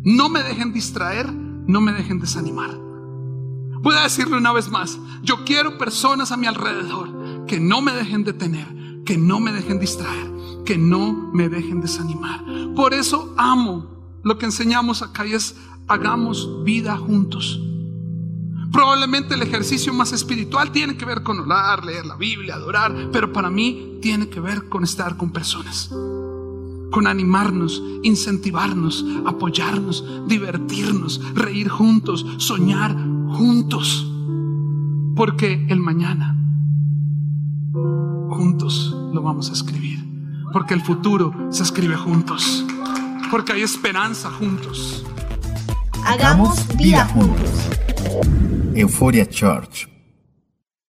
no 0.03 0.29
me 0.29 0.43
dejen 0.43 0.73
distraer, 0.73 1.33
no 1.33 1.81
me 1.81 1.93
dejen 1.93 2.21
desanimar. 2.21 2.71
Voy 3.81 3.97
a 3.97 4.03
decirlo 4.03 4.37
una 4.37 4.53
vez 4.53 4.69
más, 4.69 4.99
yo 5.23 5.45
quiero 5.45 5.77
personas 5.79 6.31
a 6.31 6.37
mi 6.37 6.47
alrededor 6.47 7.22
que 7.53 7.61
no 7.61 7.83
me 7.83 7.93
dejen 7.93 8.25
detener, 8.25 8.67
que 9.05 9.19
no 9.19 9.39
me 9.39 9.53
dejen 9.53 9.79
distraer, 9.79 10.27
que 10.65 10.79
no 10.79 11.13
me 11.35 11.51
dejen 11.51 11.83
desanimar. 11.83 12.43
Por 12.75 12.95
eso 12.95 13.35
amo 13.37 14.21
lo 14.25 14.39
que 14.39 14.47
enseñamos 14.47 15.03
acá 15.03 15.27
y 15.27 15.35
es 15.35 15.55
hagamos 15.87 16.65
vida 16.65 16.97
juntos. 16.97 17.61
Probablemente 18.73 19.35
el 19.35 19.43
ejercicio 19.43 19.93
más 19.93 20.15
espiritual 20.15 20.73
tiene 20.73 20.97
que 20.97 21.05
ver 21.05 21.23
con 21.23 21.41
orar, 21.41 21.85
leer 21.85 22.07
la 22.07 22.17
Biblia, 22.17 22.55
adorar, 22.55 23.11
pero 23.13 23.35
para 23.35 23.51
mí 23.51 23.99
tiene 24.01 24.31
que 24.31 24.41
ver 24.41 24.71
con 24.71 24.83
estar 24.83 25.19
con 25.19 25.31
personas, 25.31 25.91
con 26.91 27.07
animarnos, 27.07 27.83
incentivarnos, 28.03 29.05
apoyarnos, 29.27 30.03
divertirnos, 30.27 31.21
reír 31.35 31.69
juntos, 31.69 32.25
soñar 32.39 32.97
juntos, 33.29 34.11
porque 35.15 35.67
el 35.69 35.81
mañana 35.81 36.39
juntos 37.73 38.95
lo 39.13 39.23
vamos 39.23 39.51
a 39.51 39.53
escribir, 39.53 40.05
porque 40.53 40.75
el 40.75 40.83
futuro 40.83 41.35
se 41.51 41.63
escribe 41.63 41.97
juntos, 41.97 42.65
porque 43.31 43.53
hay 43.53 43.63
esperanza 43.63 44.31
juntos. 44.31 45.05
Hagamos 46.05 46.67
vida 46.77 47.05
juntos. 47.07 47.51
Euphoria 48.75 49.27
Church 49.29 49.92